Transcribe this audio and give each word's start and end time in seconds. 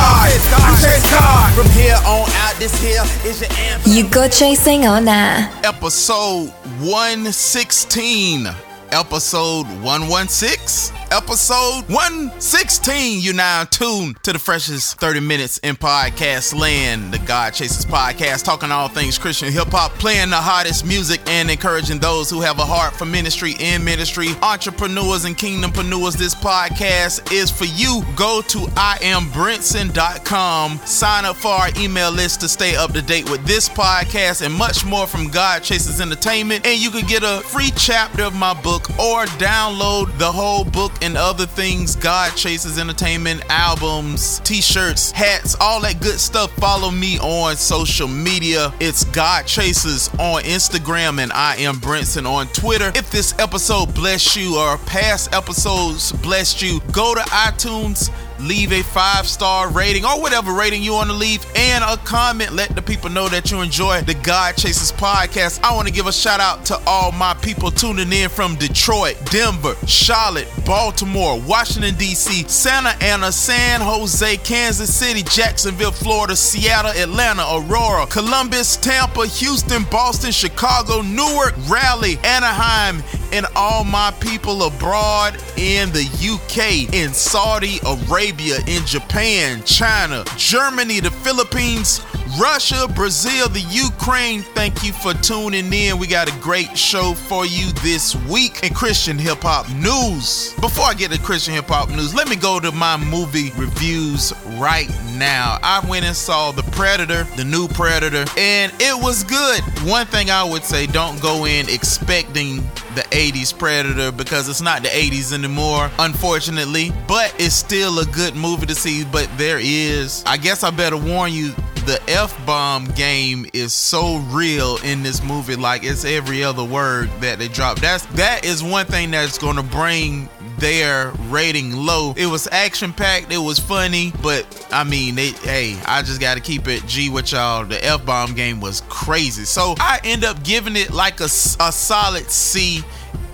I 0.00 0.78
chase 0.82 1.10
God. 1.10 1.54
From 1.54 1.70
here 1.72 1.96
on 2.06 2.28
out, 2.44 2.54
this 2.58 2.80
here 2.80 3.02
is 3.28 3.40
your 3.40 3.52
anthem. 3.52 3.92
You 3.92 4.08
go 4.08 4.28
chasing 4.28 4.86
on 4.86 5.04
that. 5.06 5.64
Episode 5.64 6.50
116. 6.80 8.46
Episode 8.90 9.66
116. 9.82 10.96
Episode 11.10 11.84
116. 11.88 13.22
You 13.22 13.32
now 13.32 13.64
tuned 13.64 14.22
to 14.24 14.32
the 14.34 14.38
freshest 14.38 15.00
30 15.00 15.20
minutes 15.20 15.56
in 15.58 15.74
podcast 15.74 16.54
land. 16.54 17.14
The 17.14 17.18
God 17.20 17.54
Chasers 17.54 17.86
podcast, 17.86 18.44
talking 18.44 18.70
all 18.70 18.88
things 18.88 19.16
Christian 19.16 19.50
hip 19.50 19.68
hop, 19.68 19.92
playing 19.92 20.28
the 20.28 20.36
hottest 20.36 20.84
music 20.84 21.22
and 21.26 21.50
encouraging 21.50 21.98
those 21.98 22.28
who 22.28 22.42
have 22.42 22.58
a 22.58 22.64
heart 22.64 22.94
for 22.94 23.06
ministry 23.06 23.54
and 23.58 23.82
ministry, 23.82 24.28
entrepreneurs 24.42 25.24
and 25.24 25.34
kingdompreneurs. 25.34 26.18
This 26.18 26.34
podcast 26.34 27.32
is 27.32 27.50
for 27.50 27.64
you. 27.64 28.02
Go 28.14 28.42
to 28.42 28.58
iambrinson.com, 28.58 30.78
sign 30.84 31.24
up 31.24 31.36
for 31.36 31.52
our 31.52 31.70
email 31.78 32.10
list 32.10 32.42
to 32.42 32.48
stay 32.48 32.76
up 32.76 32.92
to 32.92 33.00
date 33.00 33.30
with 33.30 33.42
this 33.46 33.66
podcast 33.66 34.44
and 34.44 34.52
much 34.52 34.84
more 34.84 35.06
from 35.06 35.28
God 35.28 35.62
Chasers 35.62 36.02
Entertainment. 36.02 36.66
And 36.66 36.78
you 36.78 36.90
can 36.90 37.06
get 37.06 37.22
a 37.22 37.40
free 37.40 37.70
chapter 37.76 38.24
of 38.24 38.34
my 38.34 38.52
book 38.60 38.90
or 39.00 39.24
download 39.38 40.14
the 40.18 40.30
whole 40.30 40.64
book 40.64 40.92
and 41.02 41.16
other 41.16 41.46
things 41.46 41.96
God 41.96 42.34
Chasers 42.36 42.78
Entertainment, 42.78 43.42
albums, 43.48 44.40
t 44.40 44.60
shirts, 44.60 45.10
hats, 45.10 45.56
all 45.60 45.80
that 45.82 46.00
good 46.00 46.20
stuff. 46.20 46.50
Follow 46.52 46.90
me 46.90 47.18
on 47.18 47.56
social 47.56 48.08
media. 48.08 48.72
It's 48.80 49.04
God 49.04 49.46
Chasers 49.46 50.08
on 50.18 50.42
Instagram 50.42 51.20
and 51.20 51.32
I 51.32 51.56
am 51.56 51.76
Brinson 51.76 52.28
on 52.28 52.46
Twitter. 52.48 52.92
If 52.94 53.10
this 53.10 53.38
episode 53.38 53.94
blessed 53.94 54.36
you 54.36 54.56
or 54.58 54.78
past 54.78 55.32
episodes 55.32 56.12
blessed 56.12 56.62
you, 56.62 56.80
go 56.92 57.14
to 57.14 57.20
iTunes 57.20 58.10
leave 58.40 58.72
a 58.72 58.82
five 58.82 59.26
star 59.26 59.70
rating 59.70 60.04
or 60.04 60.20
whatever 60.20 60.52
rating 60.52 60.82
you 60.82 60.92
want 60.92 61.10
to 61.10 61.16
leave 61.16 61.44
and 61.56 61.84
a 61.84 61.96
comment. 62.04 62.52
Let 62.52 62.74
the 62.74 62.82
people 62.82 63.10
know 63.10 63.28
that 63.28 63.50
you 63.50 63.60
enjoy 63.60 64.00
the 64.02 64.14
God 64.14 64.56
Chasers 64.56 64.92
podcast. 64.92 65.60
I 65.62 65.74
want 65.74 65.88
to 65.88 65.94
give 65.94 66.06
a 66.06 66.12
shout 66.12 66.40
out 66.40 66.64
to 66.66 66.80
all 66.86 67.12
my 67.12 67.34
people 67.34 67.70
tuning 67.70 68.12
in 68.12 68.28
from 68.28 68.56
Detroit, 68.56 69.16
Denver, 69.30 69.74
Charlotte, 69.86 70.48
Baltimore, 70.64 71.40
Washington, 71.40 71.94
D.C., 71.96 72.48
Santa 72.48 72.90
Ana, 73.04 73.32
San 73.32 73.80
Jose, 73.80 74.36
Kansas 74.38 74.94
City, 74.94 75.22
Jacksonville, 75.22 75.92
Florida, 75.92 76.36
Seattle, 76.36 76.92
Atlanta, 76.92 77.42
Aurora, 77.50 78.06
Columbus, 78.06 78.76
Tampa, 78.76 79.26
Houston, 79.26 79.84
Boston, 79.90 80.32
Chicago, 80.32 81.02
Newark, 81.02 81.54
Raleigh, 81.68 82.18
Anaheim, 82.24 83.02
and 83.32 83.46
all 83.54 83.84
my 83.84 84.12
people 84.20 84.64
abroad 84.64 85.34
in 85.56 85.90
the 85.92 86.04
UK, 86.04 86.92
in 86.94 87.12
Saudi 87.12 87.78
Arabia, 87.86 88.58
in 88.66 88.84
Japan, 88.86 89.62
China, 89.64 90.24
Germany, 90.36 91.00
the 91.00 91.10
Philippines, 91.10 92.00
Russia, 92.38 92.86
Brazil, 92.94 93.48
the 93.48 93.60
Ukraine. 93.60 94.42
Thank 94.42 94.84
you 94.84 94.92
for 94.92 95.14
tuning 95.14 95.72
in. 95.72 95.98
We 95.98 96.06
got 96.06 96.28
a 96.28 96.40
great 96.40 96.76
show 96.76 97.14
for 97.14 97.46
you 97.46 97.72
this 97.82 98.14
week 98.26 98.62
in 98.62 98.74
Christian 98.74 99.18
hip 99.18 99.42
hop 99.42 99.68
news. 99.70 100.54
Before 100.60 100.84
I 100.84 100.94
get 100.94 101.10
to 101.12 101.20
Christian 101.20 101.54
hip 101.54 101.66
hop 101.66 101.88
news, 101.90 102.14
let 102.14 102.28
me 102.28 102.36
go 102.36 102.60
to 102.60 102.72
my 102.72 102.96
movie 102.96 103.50
reviews 103.56 104.32
right 104.58 104.88
now. 105.16 105.58
I 105.62 105.84
went 105.88 106.04
and 106.04 106.16
saw 106.16 106.52
The 106.52 106.62
Predator, 106.64 107.24
the 107.36 107.44
new 107.44 107.68
Predator, 107.68 108.24
and 108.36 108.72
it 108.80 109.02
was 109.02 109.24
good. 109.24 109.60
One 109.88 110.06
thing 110.06 110.30
I 110.30 110.44
would 110.44 110.64
say 110.64 110.86
don't 110.86 111.20
go 111.20 111.46
in 111.46 111.68
expecting 111.68 112.56
the 112.94 113.02
80s 113.10 113.56
Predator 113.56 114.12
because 114.12 114.48
it's 114.48 114.60
not 114.60 114.82
the 114.82 114.88
80s 114.88 115.32
anymore, 115.32 115.90
unfortunately. 115.98 116.92
But 117.06 117.34
it's 117.38 117.54
still 117.54 118.00
a 118.00 118.06
good 118.06 118.34
movie 118.34 118.66
to 118.66 118.74
see. 118.74 119.04
But 119.04 119.30
there 119.36 119.58
is, 119.60 120.22
I 120.26 120.36
guess 120.36 120.64
I 120.64 120.70
better 120.70 120.96
warn 120.96 121.32
you, 121.32 121.54
the 121.88 121.98
F 122.06 122.38
bomb 122.44 122.84
game 122.88 123.46
is 123.54 123.72
so 123.72 124.18
real 124.28 124.76
in 124.84 125.02
this 125.02 125.22
movie. 125.22 125.56
Like 125.56 125.84
it's 125.84 126.04
every 126.04 126.44
other 126.44 126.62
word 126.62 127.08
that 127.20 127.38
they 127.38 127.48
drop. 127.48 127.80
That's 127.80 128.04
that 128.16 128.44
is 128.44 128.62
one 128.62 128.84
thing 128.84 129.10
that's 129.10 129.38
gonna 129.38 129.62
bring 129.62 130.28
their 130.58 131.12
rating 131.28 131.74
low. 131.76 132.14
It 132.16 132.26
was 132.26 132.48
action 132.50 132.92
packed, 132.92 133.32
it 133.32 133.38
was 133.38 133.58
funny, 133.58 134.12
but 134.22 134.66
I 134.70 134.84
mean, 134.84 135.14
they, 135.14 135.30
hey, 135.30 135.78
I 135.86 136.02
just 136.02 136.20
got 136.20 136.34
to 136.34 136.40
keep 136.40 136.68
it 136.68 136.84
G 136.86 137.10
with 137.10 137.32
y'all. 137.32 137.64
The 137.64 137.82
F 137.84 138.04
bomb 138.04 138.34
game 138.34 138.60
was 138.60 138.82
crazy. 138.88 139.44
So 139.44 139.74
I 139.78 140.00
end 140.04 140.24
up 140.24 140.42
giving 140.42 140.76
it 140.76 140.90
like 140.92 141.20
a, 141.20 141.24
a 141.24 141.28
solid 141.72 142.30
C. 142.30 142.82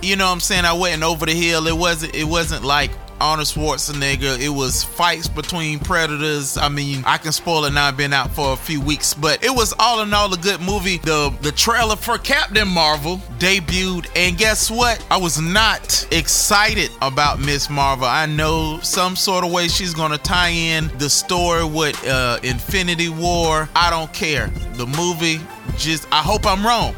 You 0.01 0.15
know 0.15 0.25
what 0.25 0.33
I'm 0.33 0.39
saying? 0.39 0.65
I 0.65 0.73
went 0.73 1.01
over 1.03 1.25
the 1.25 1.33
hill. 1.33 1.67
It 1.67 1.75
wasn't 1.75 2.15
it 2.15 2.25
wasn't 2.25 2.63
like 2.63 2.91
Arnold 3.19 3.47
Schwarzenegger. 3.47 4.39
It 4.39 4.49
was 4.49 4.83
fights 4.83 5.27
between 5.27 5.79
predators. 5.79 6.57
I 6.57 6.69
mean, 6.69 7.03
I 7.05 7.17
can 7.17 7.31
spoil 7.31 7.65
it 7.65 7.73
now. 7.73 7.87
I've 7.87 7.97
been 7.97 8.13
out 8.13 8.31
for 8.31 8.53
a 8.53 8.55
few 8.55 8.81
weeks, 8.81 9.13
but 9.13 9.43
it 9.43 9.51
was 9.51 9.73
all 9.79 10.01
in 10.01 10.13
all 10.13 10.33
a 10.33 10.37
good 10.37 10.61
movie. 10.61 10.97
The 10.97 11.33
the 11.41 11.51
trailer 11.51 11.95
for 11.95 12.17
Captain 12.17 12.67
Marvel 12.67 13.17
debuted, 13.39 14.07
and 14.15 14.37
guess 14.37 14.69
what? 14.69 15.05
I 15.09 15.17
was 15.17 15.39
not 15.39 16.07
excited 16.11 16.91
about 17.01 17.39
Miss 17.39 17.69
Marvel. 17.69 18.07
I 18.07 18.25
know 18.25 18.79
some 18.81 19.15
sort 19.15 19.45
of 19.45 19.51
way 19.51 19.67
she's 19.67 19.93
gonna 19.93 20.17
tie 20.17 20.49
in 20.49 20.89
the 20.97 21.09
story 21.09 21.65
with 21.65 22.01
uh, 22.07 22.39
Infinity 22.43 23.09
War. 23.09 23.69
I 23.75 23.89
don't 23.89 24.11
care. 24.13 24.47
The 24.73 24.87
movie 24.87 25.39
just. 25.77 26.07
I 26.11 26.21
hope 26.21 26.45
I'm 26.45 26.65
wrong 26.65 26.95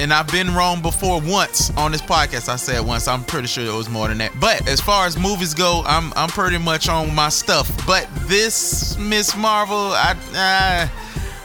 and 0.00 0.12
I've 0.12 0.28
been 0.28 0.54
wrong 0.54 0.80
before 0.80 1.20
once 1.20 1.70
on 1.76 1.92
this 1.92 2.00
podcast. 2.00 2.48
I 2.48 2.56
said 2.56 2.80
once. 2.84 3.06
I'm 3.06 3.22
pretty 3.22 3.46
sure 3.46 3.64
it 3.64 3.76
was 3.76 3.90
more 3.90 4.08
than 4.08 4.18
that. 4.18 4.32
But 4.40 4.66
as 4.66 4.80
far 4.80 5.06
as 5.06 5.18
movies 5.18 5.52
go, 5.52 5.82
I'm 5.84 6.12
I'm 6.16 6.30
pretty 6.30 6.58
much 6.58 6.88
on 6.88 7.14
my 7.14 7.28
stuff. 7.28 7.70
But 7.86 8.08
this 8.22 8.96
Miss 8.98 9.36
Marvel, 9.36 9.92
I. 9.94 10.90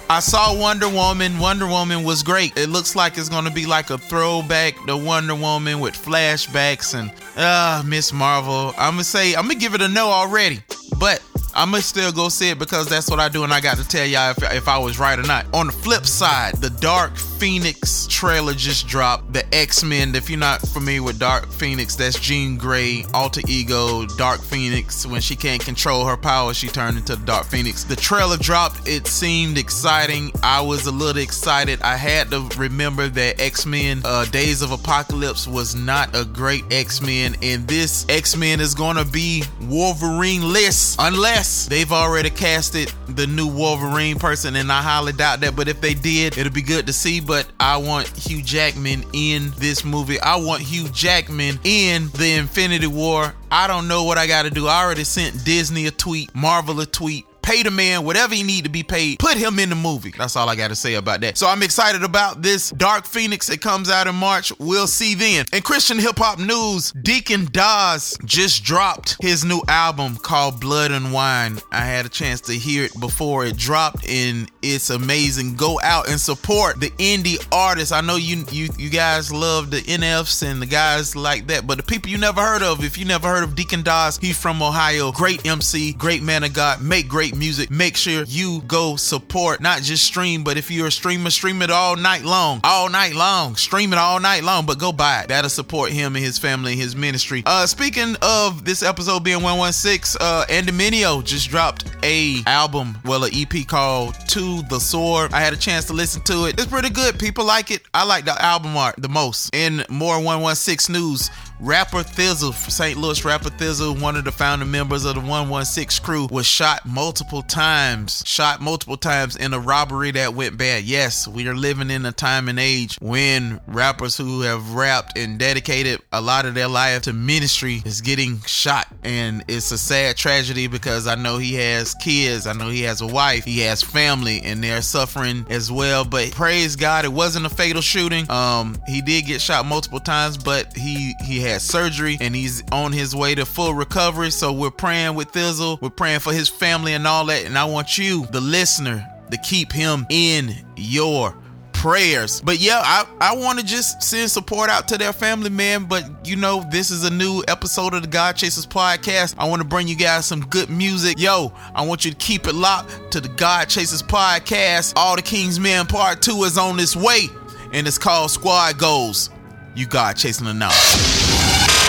I 0.07 0.19
saw 0.19 0.55
Wonder 0.55 0.87
Woman. 0.87 1.39
Wonder 1.39 1.65
Woman 1.65 2.03
was 2.03 2.21
great. 2.21 2.55
It 2.55 2.69
looks 2.69 2.95
like 2.95 3.17
it's 3.17 3.27
gonna 3.27 3.49
be 3.49 3.65
like 3.65 3.89
a 3.89 3.97
throwback 3.97 4.75
to 4.85 4.95
Wonder 4.95 5.33
Woman 5.33 5.79
with 5.79 5.95
flashbacks 5.95 6.93
and 6.93 7.11
uh 7.35 7.81
Miss 7.83 8.13
Marvel. 8.13 8.71
I'm 8.77 8.93
gonna 8.93 9.03
say 9.03 9.33
I'm 9.33 9.47
gonna 9.47 9.55
give 9.55 9.73
it 9.73 9.81
a 9.81 9.87
no 9.87 10.09
already, 10.09 10.59
but 10.99 11.23
I'm 11.55 11.71
gonna 11.71 11.81
still 11.81 12.11
go 12.11 12.27
see 12.27 12.49
it 12.49 12.59
because 12.59 12.89
that's 12.89 13.09
what 13.09 13.21
I 13.21 13.29
do, 13.29 13.45
and 13.45 13.53
I 13.53 13.61
got 13.61 13.77
to 13.77 13.87
tell 13.87 14.05
y'all 14.05 14.31
if, 14.31 14.43
if 14.51 14.67
I 14.67 14.77
was 14.77 14.99
right 14.99 15.17
or 15.17 15.23
not. 15.23 15.45
On 15.53 15.67
the 15.67 15.71
flip 15.71 16.05
side, 16.05 16.55
the 16.55 16.69
Dark 16.69 17.15
Phoenix 17.15 18.07
trailer 18.07 18.53
just 18.53 18.87
dropped. 18.87 19.31
The 19.31 19.45
X 19.55 19.81
Men. 19.81 20.13
If 20.15 20.29
you're 20.29 20.37
not 20.37 20.61
familiar 20.61 21.01
with 21.01 21.17
Dark 21.17 21.49
Phoenix, 21.49 21.95
that's 21.95 22.19
Jean 22.19 22.57
Grey, 22.57 23.05
alter 23.13 23.39
ego 23.47 24.05
Dark 24.17 24.41
Phoenix. 24.41 25.05
When 25.05 25.21
she 25.21 25.37
can't 25.37 25.63
control 25.63 26.05
her 26.05 26.17
power, 26.17 26.53
she 26.53 26.67
turned 26.67 26.97
into 26.97 27.15
the 27.15 27.25
Dark 27.25 27.45
Phoenix. 27.45 27.85
The 27.85 27.95
trailer 27.95 28.37
dropped. 28.37 28.85
It 28.85 29.07
seemed 29.07 29.57
exciting. 29.57 30.31
I 30.43 30.59
was 30.59 30.87
a 30.87 30.91
little 30.91 31.21
excited. 31.21 31.81
I 31.81 31.95
had 31.95 32.31
to 32.31 32.49
remember 32.57 33.07
that 33.07 33.39
X 33.39 33.65
Men 33.65 34.01
uh, 34.03 34.25
Days 34.25 34.61
of 34.61 34.71
Apocalypse 34.71 35.47
was 35.47 35.73
not 35.73 36.13
a 36.13 36.25
great 36.25 36.65
X 36.69 37.01
Men, 37.01 37.37
and 37.41 37.65
this 37.65 38.05
X 38.09 38.35
Men 38.35 38.59
is 38.59 38.73
gonna 38.73 39.05
be 39.05 39.43
Wolverine 39.61 40.51
less 40.51 40.97
unless 40.99 41.44
they've 41.69 41.91
already 41.91 42.29
casted 42.29 42.91
the 43.07 43.27
new 43.27 43.47
Wolverine 43.47 44.19
person, 44.19 44.55
and 44.55 44.71
I 44.71 44.81
highly 44.81 45.13
doubt 45.13 45.41
that. 45.41 45.55
But 45.55 45.67
if 45.67 45.81
they 45.81 45.93
did, 45.93 46.37
it'll 46.37 46.53
be 46.53 46.61
good 46.61 46.87
to 46.87 46.93
see. 46.93 47.19
But 47.19 47.47
I 47.59 47.77
want 47.77 48.07
Hugh 48.07 48.41
Jackman 48.41 49.03
in 49.13 49.51
this 49.57 49.83
movie. 49.83 50.19
I 50.19 50.37
want 50.37 50.61
Hugh 50.61 50.89
Jackman 50.89 51.59
in 51.63 52.09
the 52.09 52.33
Infinity 52.33 52.87
War. 52.87 53.33
I 53.51 53.67
don't 53.67 53.87
know 53.87 54.03
what 54.03 54.17
I 54.17 54.27
got 54.27 54.43
to 54.43 54.49
do. 54.49 54.67
I 54.67 54.83
already 54.83 55.03
sent 55.03 55.45
Disney 55.45 55.85
a 55.87 55.91
tweet, 55.91 56.33
Marvel 56.35 56.79
a 56.79 56.85
tweet 56.85 57.25
pay 57.45 57.61
the 57.61 57.71
man 57.71 58.03
whatever 58.03 58.33
he 58.33 58.41
need 58.41 58.63
to 58.63 58.69
be 58.69 58.81
paid. 58.83 59.19
Put 59.19 59.37
him 59.37 59.59
in 59.59 59.69
the 59.69 59.75
movie. 59.75 60.11
That's 60.17 60.35
all 60.35 60.49
I 60.49 60.55
got 60.55 60.69
to 60.69 60.75
say 60.75 60.95
about 60.95 61.21
that. 61.21 61.37
So 61.37 61.47
I'm 61.47 61.61
excited 61.61 62.03
about 62.03 62.41
this 62.41 62.71
Dark 62.71 63.05
Phoenix. 63.05 63.49
It 63.49 63.61
comes 63.61 63.89
out 63.89 64.07
in 64.07 64.15
March. 64.15 64.51
We'll 64.59 64.87
see 64.87 65.13
then. 65.13 65.45
In 65.53 65.61
Christian 65.61 65.99
hip 65.99 66.17
hop 66.17 66.39
news, 66.39 66.91
Deacon 66.91 67.45
Dawes 67.51 68.17
just 68.25 68.63
dropped 68.63 69.17
his 69.21 69.45
new 69.45 69.61
album 69.67 70.17
called 70.17 70.59
Blood 70.59 70.91
and 70.91 71.13
Wine. 71.13 71.59
I 71.71 71.85
had 71.85 72.05
a 72.05 72.09
chance 72.09 72.41
to 72.41 72.53
hear 72.53 72.85
it 72.85 72.99
before 72.99 73.45
it 73.45 73.57
dropped, 73.57 74.09
and 74.09 74.49
it's 74.63 74.89
amazing. 74.89 75.55
Go 75.55 75.79
out 75.83 76.09
and 76.09 76.19
support 76.19 76.79
the 76.79 76.89
indie 76.91 77.45
artists. 77.51 77.91
I 77.91 78.01
know 78.01 78.15
you 78.15 78.43
you 78.51 78.69
you 78.77 78.89
guys 78.89 79.31
love 79.31 79.69
the 79.69 79.81
NFs 79.81 80.41
and 80.41 80.61
the 80.61 80.65
guys 80.65 81.15
like 81.15 81.47
that, 81.47 81.67
but 81.67 81.77
the 81.77 81.83
people 81.83 82.09
you 82.09 82.17
never 82.17 82.41
heard 82.41 82.63
of, 82.63 82.83
if 82.83 82.97
you 82.97 83.05
never 83.05 83.27
heard 83.27 83.43
of 83.43 83.55
Deacon 83.55 83.83
Dawes, 83.83 84.17
he's 84.17 84.39
from 84.39 84.61
Ohio. 84.63 85.11
Great 85.11 85.45
MC, 85.45 85.93
great 85.93 86.23
man 86.23 86.43
of 86.43 86.53
God, 86.53 86.81
make 86.81 87.07
great 87.07 87.34
music. 87.35 87.69
Make 87.69 87.95
sure 87.97 88.23
you 88.23 88.61
go 88.67 88.95
support, 88.95 89.61
not 89.61 89.81
just 89.81 90.03
stream, 90.03 90.43
but 90.43 90.57
if 90.57 90.71
you're 90.71 90.87
a 90.87 90.91
streamer, 90.91 91.29
stream 91.29 91.61
it 91.61 91.69
all 91.69 91.95
night 91.95 92.23
long. 92.23 92.61
All 92.63 92.89
night 92.89 93.13
long. 93.13 93.55
Stream 93.55 93.93
it 93.93 93.99
all 93.99 94.19
night 94.19 94.43
long, 94.43 94.65
but 94.65 94.79
go 94.79 94.91
buy 94.91 95.21
it. 95.21 95.27
That'll 95.27 95.49
support 95.49 95.91
him 95.91 96.15
and 96.15 96.23
his 96.23 96.37
family 96.37 96.73
and 96.73 96.81
his 96.81 96.95
ministry. 96.95 97.43
Uh 97.45 97.65
speaking 97.67 98.15
of 98.21 98.65
this 98.65 98.81
episode 98.83 99.23
being 99.23 99.41
116, 99.43 100.17
uh 100.21 100.45
Andy 100.49 100.71
Mineo 100.71 101.23
just 101.23 101.49
dropped 101.49 101.85
a 102.03 102.37
album, 102.47 102.97
well, 103.05 103.23
an 103.23 103.31
EP 103.33 103.67
called 103.67 104.15
To 104.29 104.61
the 104.63 104.79
Sword. 104.79 105.33
I 105.33 105.39
had 105.41 105.53
a 105.53 105.57
chance 105.57 105.85
to 105.85 105.93
listen 105.93 106.21
to 106.23 106.45
it. 106.45 106.59
It's 106.59 106.67
pretty 106.67 106.89
good. 106.89 107.19
People 107.19 107.45
like 107.45 107.71
it. 107.71 107.83
I 107.93 108.03
like 108.05 108.25
the 108.25 108.39
album 108.41 108.77
art 108.77 108.95
the 108.97 109.09
most. 109.09 109.53
In 109.55 109.83
more 109.89 110.15
116 110.17 110.93
news, 110.93 111.29
Rapper 111.59 112.03
Thi'sl, 112.03 112.53
St. 112.53 112.97
Louis 112.97 113.23
rapper 113.23 113.49
Thi'sl, 113.49 113.99
one 114.01 114.17
of 114.17 114.25
the 114.25 114.31
founding 114.31 114.69
members 114.69 115.05
of 115.05 115.15
the 115.15 115.21
116 115.21 116.03
crew, 116.03 116.27
was 116.29 116.45
shot 116.45 116.85
multiple 116.85 117.41
times. 117.41 118.23
Shot 118.25 118.61
multiple 118.61 118.97
times 118.97 119.37
in 119.37 119.53
a 119.53 119.59
robbery 119.59 120.11
that 120.11 120.33
went 120.33 120.57
bad. 120.57 120.83
Yes, 120.83 121.27
we 121.27 121.47
are 121.47 121.55
living 121.55 121.89
in 121.89 122.05
a 122.05 122.11
time 122.11 122.49
and 122.49 122.59
age 122.59 122.97
when 122.99 123.61
rappers 123.67 124.17
who 124.17 124.41
have 124.41 124.73
rapped 124.73 125.17
and 125.17 125.39
dedicated 125.39 126.01
a 126.11 126.19
lot 126.19 126.45
of 126.45 126.55
their 126.55 126.67
life 126.67 127.03
to 127.03 127.13
ministry 127.13 127.81
is 127.85 128.01
getting 128.01 128.41
shot. 128.41 128.87
And 129.03 129.43
it's 129.47 129.71
a 129.71 129.77
sad 129.77 130.17
tragedy 130.17 130.67
because 130.67 131.07
I 131.07 131.15
know 131.15 131.37
he 131.37 131.55
has 131.55 131.93
kids, 131.95 132.47
I 132.47 132.53
know 132.53 132.69
he 132.69 132.81
has 132.81 132.99
a 132.99 133.07
wife, 133.07 133.45
he 133.45 133.59
has 133.61 133.81
family, 133.81 134.41
and 134.41 134.61
they're 134.61 134.81
suffering 134.81 135.45
as 135.49 135.71
well. 135.71 136.03
But 136.03 136.31
praise 136.31 136.75
God, 136.75 137.05
it 137.05 137.13
wasn't 137.13 137.45
a 137.45 137.49
fatal 137.49 137.81
shooting. 137.81 138.29
Um, 138.29 138.77
he 138.87 139.01
did 139.01 139.25
get 139.25 139.39
shot 139.39 139.65
multiple 139.65 140.01
times, 140.01 140.37
but 140.37 140.75
he 140.75 141.13
he 141.25 141.44
had 141.45 141.61
surgery 141.61 142.17
and 142.19 142.35
he's 142.35 142.63
on 142.71 142.91
his 142.91 143.15
way 143.15 143.35
to 143.35 143.45
full 143.45 143.73
recovery. 143.73 144.31
So 144.31 144.51
we're 144.51 144.71
praying 144.71 145.15
with 145.15 145.31
Thi'sl. 145.31 145.81
We're 145.81 145.89
praying 145.89 146.19
for 146.19 146.33
his 146.33 146.49
family 146.49 146.93
and 146.93 147.07
all 147.07 147.25
that. 147.27 147.45
And 147.45 147.57
I 147.57 147.65
want 147.65 147.97
you, 147.97 148.25
the 148.27 148.41
listener, 148.41 149.05
to 149.31 149.37
keep 149.37 149.71
him 149.71 150.05
in 150.09 150.55
your 150.75 151.35
prayers. 151.73 152.41
But 152.41 152.59
yeah, 152.59 152.81
I, 152.83 153.05
I 153.21 153.35
want 153.35 153.59
to 153.59 153.65
just 153.65 154.01
send 154.01 154.31
support 154.31 154.69
out 154.69 154.87
to 154.87 154.97
their 154.97 155.13
family, 155.13 155.49
man. 155.49 155.85
But 155.85 156.27
you 156.27 156.35
know, 156.35 156.65
this 156.71 156.89
is 156.89 157.03
a 157.03 157.13
new 157.13 157.43
episode 157.47 157.93
of 157.93 158.01
the 158.01 158.07
God 158.07 158.35
Chasers 158.35 158.65
podcast. 158.65 159.35
I 159.37 159.47
want 159.47 159.61
to 159.61 159.67
bring 159.67 159.87
you 159.87 159.95
guys 159.95 160.25
some 160.25 160.41
good 160.41 160.69
music. 160.69 161.19
Yo, 161.19 161.53
I 161.75 161.85
want 161.85 162.03
you 162.03 162.11
to 162.11 162.17
keep 162.17 162.47
it 162.47 162.55
locked 162.55 163.11
to 163.11 163.21
the 163.21 163.29
God 163.29 163.69
Chasers 163.69 164.01
podcast. 164.01 164.93
All 164.95 165.15
the 165.15 165.21
King's 165.21 165.59
Men 165.59 165.85
Part 165.85 166.21
2 166.21 166.43
is 166.43 166.57
on 166.57 166.77
this 166.77 166.95
way, 166.95 167.27
and 167.71 167.87
it's 167.87 167.99
called 167.99 168.31
Squad 168.31 168.77
Goals. 168.79 169.29
You 169.75 169.85
God 169.85 170.15
Chasing 170.15 170.57
Now. 170.57 171.24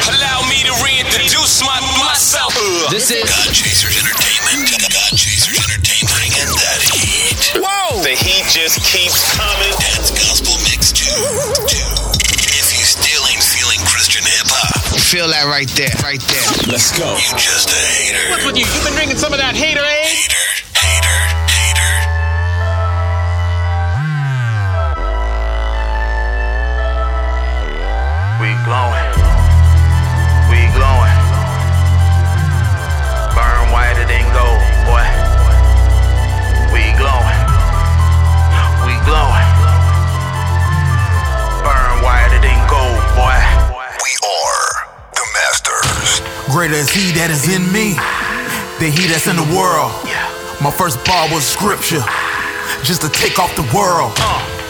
Allow 0.06 0.46
me 0.46 0.62
to 0.62 0.74
reintroduce 0.86 1.62
my, 1.66 1.78
myself. 1.98 2.54
This 2.90 3.10
is 3.10 3.26
God 3.26 3.50
Chasers 3.50 3.98
Entertainment. 3.98 4.70
God 4.86 5.12
Chasers 5.18 5.58
Entertainment. 5.58 6.14
Bringing 6.14 6.50
that 6.62 6.80
heat. 6.94 7.58
Whoa! 7.58 8.02
The 8.06 8.14
heat 8.14 8.46
just 8.46 8.78
keeps 8.86 9.18
coming. 9.34 9.74
That's 9.82 10.14
gospel 10.14 10.54
mix 10.62 10.94
too. 10.94 11.10
If 12.54 12.66
you 12.70 12.84
still 12.86 13.22
ain't 13.26 13.42
feeling 13.42 13.82
Christian 13.90 14.22
hip 14.22 14.46
hop, 14.46 14.78
Feel 15.06 15.28
that 15.30 15.46
right 15.46 15.68
there, 15.78 15.90
right 16.02 16.22
there. 16.22 16.46
Let's 16.70 16.90
go. 16.98 17.14
you 17.14 17.30
just 17.38 17.70
a 17.70 17.78
hater. 17.78 18.22
What's 18.30 18.46
with 18.46 18.56
you? 18.58 18.66
You've 18.66 18.84
been 18.86 18.94
drinking 18.94 19.18
some 19.18 19.32
of 19.32 19.38
that 19.38 19.54
hater 19.54 19.82
eh? 19.82 20.02
Hater, 20.02 20.34
hater, 20.34 20.65
that 47.26 47.34
is 47.34 47.50
in 47.50 47.66
me 47.74 47.98
than 48.78 48.94
he 48.94 49.10
that's 49.10 49.26
in 49.26 49.34
the 49.34 49.48
world. 49.50 49.90
My 50.62 50.70
first 50.70 51.02
bar 51.02 51.26
was 51.34 51.42
scripture, 51.42 51.98
just 52.86 53.02
to 53.02 53.10
take 53.10 53.42
off 53.42 53.50
the 53.58 53.66
world. 53.74 54.14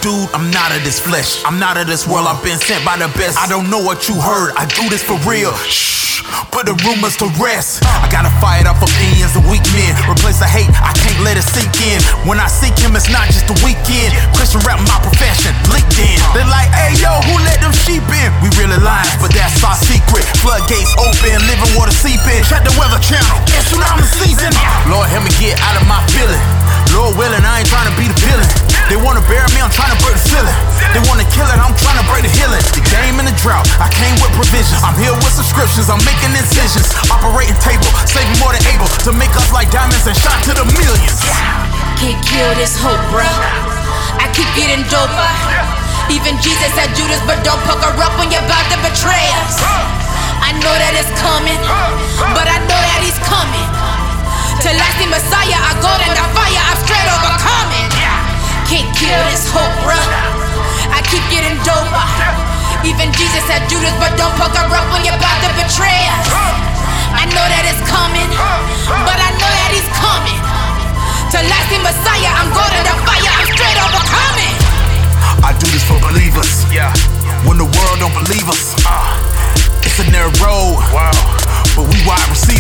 Dude, 0.01 0.33
I'm 0.33 0.49
not 0.49 0.73
of 0.73 0.81
this 0.81 0.97
flesh. 0.97 1.45
I'm 1.45 1.61
not 1.61 1.77
of 1.77 1.85
this 1.85 2.09
world. 2.09 2.25
I've 2.25 2.41
been 2.41 2.57
sent 2.57 2.81
by 2.81 2.97
the 2.97 3.13
best. 3.13 3.37
I 3.37 3.45
don't 3.45 3.69
know 3.69 3.83
what 3.85 4.09
you 4.09 4.17
heard. 4.17 4.57
I 4.57 4.65
do 4.73 4.89
this 4.89 5.05
for 5.05 5.21
real. 5.29 5.53
Shh. 5.69 6.25
Put 6.49 6.65
the 6.65 6.73
rumors 6.81 7.21
to 7.21 7.29
rest. 7.37 7.85
I 7.85 8.09
gotta 8.09 8.33
fight 8.41 8.65
off 8.65 8.81
opinions 8.81 9.16
of 9.37 9.45
weak 9.47 9.63
men. 9.77 9.93
Replace 10.09 10.41
the 10.41 10.49
hate. 10.49 10.73
I 10.81 10.97
can't 10.97 11.21
let 11.21 11.37
it 11.37 11.45
sink 11.45 11.71
in. 11.85 12.01
When 12.25 12.41
I 12.41 12.49
seek 12.49 12.75
him, 12.81 12.97
it's 12.97 13.13
not 13.13 13.29
just 13.29 13.47
a 13.53 13.57
weekend. 13.61 14.17
Christian 14.33 14.65
rap, 14.65 14.81
my 14.89 14.99
profession. 15.05 15.53
LinkedIn. 15.69 16.17
They 16.33 16.45
like, 16.49 16.73
hey 16.73 16.97
yo, 16.97 17.21
who 17.29 17.37
let 17.45 17.61
them 17.61 17.77
sheep 17.77 18.03
in? 18.09 18.29
We 18.41 18.49
really 18.57 18.81
lying, 18.81 19.07
but 19.21 19.31
that's 19.37 19.61
our 19.61 19.77
secret. 19.77 20.25
Floodgates 20.41 20.97
open, 20.97 21.37
living 21.45 21.73
water 21.77 21.95
seeping. 21.95 22.41
Shut 22.49 22.65
the 22.65 22.73
weather 22.81 22.99
channel. 23.05 23.37
It's 23.53 23.69
tsunami 23.69 24.09
season. 24.09 24.53
Lord, 24.89 25.07
help 25.13 25.29
me 25.29 25.33
get 25.37 25.61
out 25.61 25.77
of 25.77 25.85
my 25.85 26.01
feeling. 26.11 26.41
Lord 26.97 27.17
willing, 27.21 27.45
I 27.45 27.61
ain't 27.61 27.69
trying 27.69 27.89
to 27.91 27.97
be 28.01 28.09
the 28.09 28.19
villain. 28.25 28.49
They 28.87 28.95
wanna 28.95 29.19
bury 29.27 29.43
me, 29.51 29.59
I'm 29.59 29.73
trying 29.75 29.91
to 29.91 29.99
break 29.99 30.15
the 30.15 30.23
ceiling. 30.23 30.55
They 30.95 31.03
wanna 31.11 31.27
kill 31.35 31.43
it, 31.51 31.59
I'm 31.59 31.75
trying 31.75 31.99
to 31.99 32.07
break 32.07 32.23
the 32.23 32.31
healing. 32.31 32.63
The 32.71 32.83
game 32.87 33.19
in 33.19 33.27
the 33.27 33.35
drought, 33.43 33.67
I 33.83 33.91
came 33.91 34.15
with 34.23 34.31
provisions. 34.39 34.79
I'm 34.87 34.95
here 34.95 35.11
with 35.11 35.35
subscriptions, 35.35 35.91
I'm 35.91 35.99
making 36.07 36.31
incisions. 36.39 36.87
Operating 37.11 37.59
table, 37.59 37.91
saving 38.07 38.39
more 38.39 38.55
than 38.55 38.63
to 39.07 39.15
make 39.15 39.31
us 39.39 39.55
like 39.55 39.71
diamonds 39.71 40.03
and 40.11 40.19
shot 40.19 40.35
to 40.43 40.51
the 40.51 40.67
millions. 40.75 41.23
Can't 42.03 42.19
kill 42.27 42.51
this 42.59 42.75
hope, 42.75 42.99
bruh. 43.15 43.31
I 44.19 44.27
keep 44.35 44.51
getting 44.59 44.83
doper. 44.91 45.31
Even 46.11 46.35
Jesus 46.43 46.75
said 46.75 46.91
Judas, 46.99 47.23
but 47.23 47.39
don't 47.47 47.63
pucker 47.71 47.95
up 48.03 48.11
when 48.19 48.35
you're 48.35 48.43
about 48.43 48.67
to 48.75 48.79
betray 48.83 49.31
us. 49.47 49.63
I 50.43 50.59
know 50.59 50.75
that 50.75 50.99
it's 50.99 51.07
coming, 51.23 51.55
but 52.35 52.51
I 52.51 52.59
know 52.67 52.81
that 52.83 53.01
he's 53.07 53.15
coming. 53.23 53.71
To 54.67 54.75
lasting 54.75 55.15
Messiah, 55.15 55.55
I 55.55 55.79
go 55.79 55.93
in 56.03 56.11
the 56.11 56.27
fire, 56.35 56.63
I'm 56.67 56.79
straight 56.83 57.07
overcoming. 57.07 57.87
Can't 58.67 58.91
kill 58.91 59.23
this 59.31 59.47
hope, 59.55 59.71
bruh. 59.87 60.03
I 60.91 60.99
keep 61.07 61.23
getting 61.31 61.55
doper. 61.63 62.07
Even 62.83 63.15
Jesus 63.15 63.47
said 63.47 63.71
Judas, 63.71 63.95
but 64.03 64.19
don't 64.19 64.35
pucker 64.35 64.67
up 64.67 64.87
when 64.91 65.07
you're 65.07 65.15
about 65.15 65.39
to 65.47 65.51
betray 65.63 66.11
us. 66.11 66.66
I 67.17 67.25
know 67.33 67.47
that 67.49 67.65
it's 67.65 67.81
coming, 67.89 68.29
but 68.29 69.19
I 69.19 69.31
know 69.41 69.49
that 69.49 69.71
he's 69.73 69.89
coming. 69.97 70.41
To 71.33 71.39
lasting 71.49 71.83
Messiah, 71.83 72.33
I'm 72.33 72.53
going 72.53 72.73
to 72.77 72.83
the 72.85 72.97
fire, 73.03 73.33
I'm 73.33 73.49
straight 73.51 73.79
overcoming. 73.81 74.55
I 75.43 75.51
do 75.57 75.67
this 75.73 75.85
for 75.89 75.99
believers. 75.99 76.65
Yeah. 76.69 76.93
When 77.49 77.59
the 77.59 77.69
world 77.69 77.97
don't 77.99 78.15
believe 78.15 78.47
us, 78.49 78.77
uh, 78.85 79.17
it's 79.83 79.99
a 80.01 80.07
narrow 80.13 80.33
road. 80.45 80.77
Wow. 80.93 81.13
But 81.75 81.89
we 81.89 81.99
wide 82.07 82.29
receivers. 82.29 82.56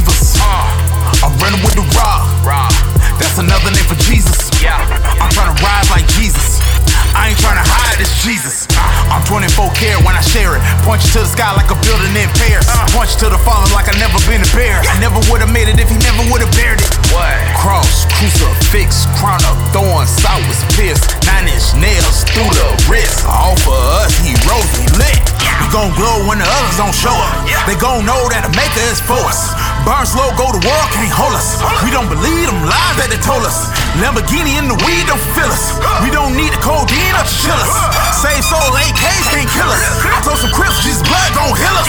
Point 10.87 11.03
you 11.03 11.19
to 11.19 11.27
the 11.27 11.33
sky 11.35 11.51
like 11.59 11.67
a 11.67 11.79
building 11.83 12.15
in 12.15 12.31
Paris. 12.39 12.63
Point 12.95 13.11
you 13.11 13.27
to 13.27 13.29
the 13.35 13.43
Father 13.43 13.67
like 13.75 13.91
I 13.91 13.95
never 13.99 14.23
been 14.31 14.39
a 14.39 14.51
bear. 14.55 14.79
I 14.87 14.95
never 15.03 15.19
would 15.27 15.43
have 15.43 15.51
made 15.51 15.67
it 15.67 15.83
if 15.83 15.91
he 15.91 15.99
never 15.99 16.23
would 16.31 16.39
have 16.39 16.55
bared 16.55 16.79
it. 16.79 16.87
What? 17.11 17.35
Cross, 17.59 18.07
crucifix, 18.15 19.03
crown 19.19 19.43
of 19.51 19.59
thorns, 19.75 20.15
I 20.23 20.39
was 20.47 20.63
pierced. 20.79 21.11
Nine 21.27 21.51
inch 21.51 21.75
nails 21.75 22.23
through 22.31 22.47
the 22.55 22.71
wrist. 22.87 23.27
All 23.27 23.59
for 23.67 23.75
us, 23.99 24.15
he 24.23 24.39
rose, 24.47 24.71
he 24.79 24.87
lit. 24.95 25.19
We 25.59 25.67
gon' 25.75 25.91
glow 25.99 26.23
when 26.31 26.39
the 26.39 26.47
others 26.47 26.79
don't 26.79 26.95
show 26.95 27.11
up. 27.11 27.35
They 27.67 27.75
gon' 27.83 28.07
know 28.07 28.31
that 28.31 28.47
the 28.47 28.53
maker 28.55 28.87
is 28.87 29.03
for 29.03 29.19
us. 29.27 29.59
Burn 29.83 30.07
slow, 30.07 30.31
go 30.39 30.55
to 30.55 30.61
war, 30.63 30.83
can't 30.95 31.11
hold 31.11 31.35
us. 31.35 31.59
We 31.83 31.91
don't 31.91 32.07
believe 32.07 32.47
them 32.47 32.63
lies 32.63 32.95
that 33.03 33.11
they 33.11 33.19
told 33.19 33.43
us. 33.43 33.75
Lamborghini 33.97 34.61
in 34.61 34.69
the 34.69 34.77
weed 34.85 35.05
don't 35.09 35.21
fill 35.33 35.49
us. 35.49 35.73
We 36.05 36.13
don't 36.13 36.37
need 36.37 36.53
the 36.53 36.61
codeine 36.61 37.17
up 37.17 37.25
to 37.25 37.37
chill 37.41 37.57
us. 37.57 37.73
Save 38.21 38.45
soul, 38.45 38.69
AKs 38.77 39.27
can't 39.33 39.49
kill 39.49 39.69
us. 39.73 39.85
I 40.05 40.21
told 40.21 40.37
some 40.37 40.53
crips, 40.53 40.85
Jesus 40.85 41.01
blood 41.01 41.33
gon' 41.33 41.57
heal 41.57 41.77
us. 41.81 41.89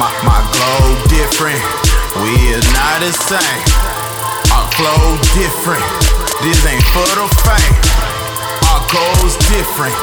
My, 0.00 0.08
my 0.24 0.40
glow 0.56 0.96
different, 1.12 1.60
we 2.24 2.32
is 2.56 2.64
not 2.72 3.04
the 3.04 3.12
same. 3.12 3.62
Our 4.48 4.64
flow 4.80 5.20
different, 5.36 5.84
this 6.40 6.56
ain't 6.64 6.84
for 6.96 7.04
the 7.04 7.28
fame. 7.44 7.76
Our 8.72 8.80
goals 8.88 9.36
different, 9.52 9.96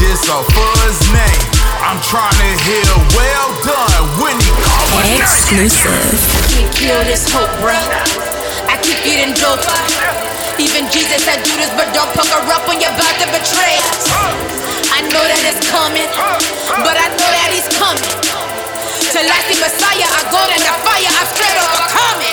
this 0.00 0.24
all 0.32 0.48
for 0.48 0.72
his 0.88 1.00
name. 1.12 1.42
I'm 1.84 2.00
trying 2.00 2.32
to 2.32 2.50
hear 2.64 2.88
well 3.12 3.48
done 3.60 4.02
when 4.24 4.36
he 4.40 4.52
call. 4.64 5.04
Exclusive. 5.20 6.16
Can't 6.48 6.72
kill 6.72 7.00
this 7.04 7.28
hope, 7.28 7.52
bruh. 7.60 8.17
I 8.88 8.96
keep 8.96 9.20
getting 9.20 9.36
doper. 9.36 9.76
Even 10.56 10.88
Jesus 10.88 11.20
said 11.20 11.44
Judas, 11.44 11.68
but 11.76 11.92
don't 11.92 12.08
pucker 12.16 12.40
up 12.48 12.64
when 12.64 12.80
you're 12.80 12.88
about 12.88 13.20
to 13.20 13.28
betray 13.28 13.76
us. 13.84 14.08
I 14.88 15.04
know 15.12 15.20
that 15.28 15.44
it's 15.44 15.60
coming, 15.68 16.08
but 16.08 16.96
I 16.96 17.12
know 17.12 17.28
that 17.28 17.52
he's 17.52 17.68
coming. 17.76 18.00
To 19.12 19.18
lasting 19.28 19.60
Messiah, 19.60 20.08
I 20.08 20.24
go 20.32 20.40
in 20.56 20.64
the 20.64 20.72
fire, 20.88 21.04
I'm 21.04 21.28
straight 21.36 21.60
overcoming. 21.60 22.32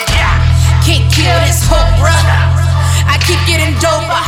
Can't 0.88 1.04
kill 1.12 1.36
this 1.44 1.60
hope, 1.68 1.92
bruh. 2.00 2.24
I 3.04 3.20
keep 3.28 3.44
getting 3.44 3.76
doper. 3.84 4.24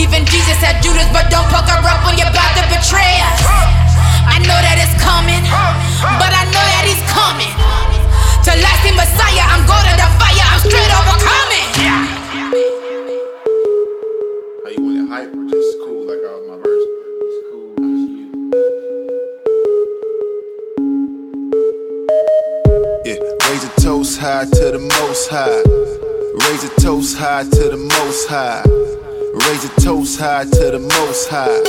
Even 0.00 0.24
Jesus 0.32 0.56
had 0.56 0.80
Judas, 0.80 1.04
but 1.12 1.28
don't 1.28 1.52
pucker 1.52 1.76
up 1.84 2.00
when 2.08 2.16
you're 2.16 2.32
about 2.32 2.56
to 2.56 2.64
betray 2.72 3.20
us. 3.28 3.44
I 4.24 4.40
know 4.40 4.56
that 4.56 4.80
it's 4.80 4.96
coming, 5.04 5.44
but 6.16 6.32
I 6.32 6.48
know 6.48 6.64
that 6.64 6.88
he's 6.88 7.04
coming. 7.12 7.52
To 8.44 8.50
lasting 8.50 8.96
Messiah, 8.96 9.46
I'm 9.46 9.64
going 9.66 9.86
to 9.86 9.94
the 9.94 10.08
fire, 10.18 10.46
I'm 10.50 10.58
straight 10.58 10.90
overcoming. 10.98 11.68
Yeah. 11.78 12.06
How 14.64 14.70
you 14.70 14.82
want 14.82 14.98
it 14.98 15.06
hype 15.08 15.32
or 15.32 15.44
just 15.48 15.78
cool 15.78 16.02
like 16.06 16.22
all 16.26 16.42
my 16.48 16.56
verse? 16.58 16.86
It's 17.22 17.38
cool. 17.50 17.70
It's 17.78 18.02
you. 18.10 18.26
Yeah, 23.06 23.20
raise 23.48 23.64
a 23.64 23.66
toast 23.80 24.18
high 24.18 24.44
to 24.44 24.64
the 24.72 24.80
most 25.00 25.28
high. 25.30 25.62
Raise 26.48 26.64
a 26.64 26.68
toast 26.80 27.16
high 27.16 27.44
to 27.44 27.68
the 27.68 27.76
most 27.76 28.28
high. 28.28 28.64
Raise 29.46 29.64
a 29.64 29.68
toast 29.80 30.18
high 30.18 30.44
to 30.44 30.70
the 30.72 30.80
most 30.80 31.28
high. 31.30 31.62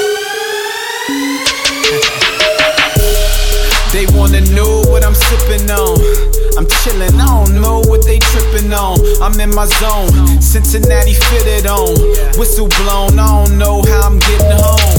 They 3.94 4.08
wanna 4.18 4.42
know 4.56 4.82
what 4.90 5.06
I'm 5.06 5.14
sipping 5.14 5.70
on. 5.70 6.43
I'm 6.56 6.66
chillin', 6.68 7.20
I 7.20 7.46
don't 7.46 7.62
know 7.62 7.80
what 7.90 8.06
they 8.06 8.20
trippin' 8.20 8.72
on. 8.74 9.00
I'm 9.22 9.40
in 9.40 9.50
my 9.56 9.66
zone, 9.66 10.42
Cincinnati 10.42 11.14
fitted 11.14 11.66
on. 11.66 11.98
Whistle 12.38 12.68
blown, 12.68 13.18
I 13.18 13.46
don't 13.46 13.58
know 13.58 13.82
how 13.82 14.10
I'm 14.10 14.20
getting 14.20 14.62
home. 14.62 14.94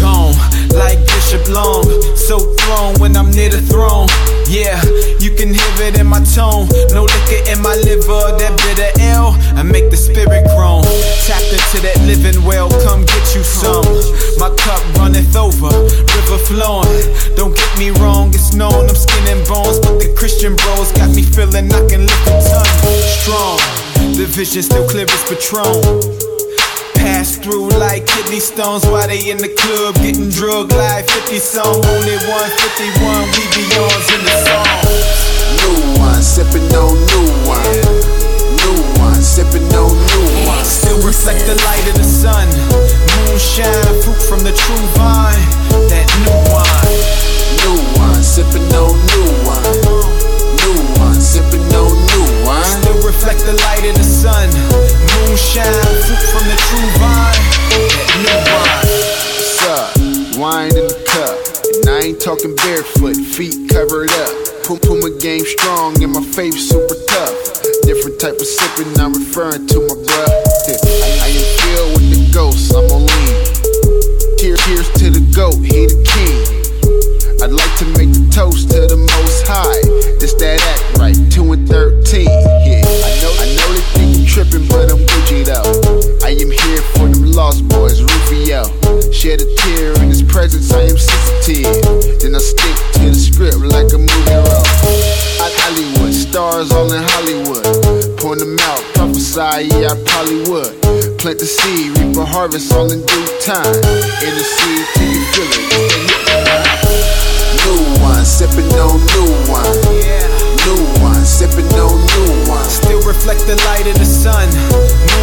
Gone, 0.00 0.34
like 0.72 0.98
Bishop 1.30 1.54
Long. 1.54 1.84
So 2.16 2.38
thrown 2.58 2.98
when 2.98 3.16
I'm 3.16 3.30
near 3.30 3.50
the 3.50 3.62
throne. 3.62 4.08
Yeah, 4.50 4.82
you 5.22 5.30
can 5.30 5.54
hear 5.54 5.86
it 5.86 5.94
in 5.98 6.08
my 6.08 6.18
tone. 6.34 6.66
No 6.90 7.06
liquor 7.06 7.42
in 7.46 7.62
my 7.62 7.74
liver, 7.86 8.34
that 8.34 8.50
bitter 8.66 8.90
L. 9.14 9.38
I 9.54 9.62
make 9.62 9.90
the 9.90 9.96
spirit 9.96 10.42
groan. 10.58 10.82
Tap 11.30 11.42
into 11.54 11.78
that 11.86 12.02
living 12.02 12.42
well, 12.42 12.66
come 12.82 13.06
get 13.06 13.22
you 13.30 13.44
some. 13.46 13.86
My 14.42 14.50
cup 14.58 14.82
runneth 14.98 15.36
over, 15.36 15.70
river 15.70 16.38
flowing. 16.50 16.98
Don't 17.36 17.54
get 17.54 17.70
me 17.78 17.90
wrong, 18.02 18.34
it's 18.34 18.52
known 18.52 18.90
I'm 18.90 18.98
skin 18.98 19.22
and 19.30 19.46
bones, 19.46 19.78
but 19.78 20.02
the 20.02 20.12
Christian 20.18 20.56
bros 20.56 20.90
got 20.98 21.14
me 21.14 21.22
feeling 21.22 21.70
I 21.70 21.86
can 21.86 22.10
lift 22.10 22.26
a 22.26 22.34
ton. 22.42 22.66
Strong, 23.22 23.62
the 24.18 24.26
vision 24.26 24.62
still 24.62 24.82
clear 24.88 25.06
as 25.06 25.22
Patron. 25.30 26.29
Pass 27.00 27.36
through 27.36 27.68
like 27.80 28.06
kidney 28.06 28.40
stones 28.40 28.84
while 28.84 29.08
they 29.08 29.30
in 29.30 29.38
the 29.38 29.48
club 29.48 29.94
getting 30.04 30.28
drug 30.28 30.70
like 30.72 31.08
50 31.08 31.38
song. 31.40 31.80
Only 31.80 32.16
151, 32.28 33.24
we 33.32 33.44
be 33.56 33.64
yours 33.72 34.06
in 34.12 34.20
the 34.20 34.34
song. 34.44 34.68
New 35.64 35.96
one, 35.96 36.20
sipping 36.20 36.68
on 36.76 36.92
new 37.08 37.28
one. 37.48 37.80
New 38.60 38.78
one, 39.00 39.22
sipping 39.24 39.64
on 39.72 39.96
new 39.96 40.26
one. 40.44 40.64
Still 40.64 41.00
reflect 41.00 41.40
the 41.48 41.56
light 41.64 41.86
of 41.88 41.96
the 41.96 42.04
sun. 42.04 42.46
Moonshine, 43.24 43.96
fruit 44.04 44.20
from 44.28 44.40
the 44.44 44.52
true 44.52 44.84
vine. 45.00 45.59
Time. 103.40 103.64
In 104.20 104.32
the 104.36 104.44
seed 104.44 104.84
till 104.92 105.08
you 105.08 105.24
feel 105.32 105.48
it. 105.48 105.96
New 107.64 107.80
one, 108.04 108.24
sipping 108.24 108.68
on 108.76 109.00
new 109.16 109.32
one. 109.48 109.80
New 110.68 110.84
one, 111.00 111.24
sipping 111.24 111.72
on 111.80 111.96
new 112.12 112.32
one. 112.44 112.68
Still 112.68 113.00
reflect 113.00 113.48
the 113.48 113.56
light 113.64 113.88
of 113.88 113.96
the 113.96 114.04
sun. 114.04 114.44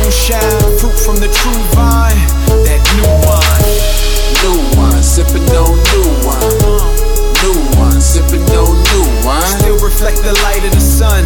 Moonshine, 0.01 0.41
fruit 0.81 0.97
from 0.97 1.21
the 1.21 1.29
true 1.29 1.61
vine. 1.77 2.17
That 2.65 2.81
new 2.97 3.05
wine. 3.21 3.69
New 4.41 4.65
one, 4.81 5.03
sipping 5.03 5.45
on 5.53 5.77
new 5.93 6.09
one. 6.25 6.57
New 7.45 7.53
one, 7.77 8.01
sipping 8.01 8.49
on 8.57 8.73
new 8.81 9.05
one. 9.21 9.45
Still 9.61 9.77
reflect 9.77 10.25
the 10.25 10.33
light 10.41 10.65
of 10.65 10.73
the 10.73 10.81
sun. 10.81 11.21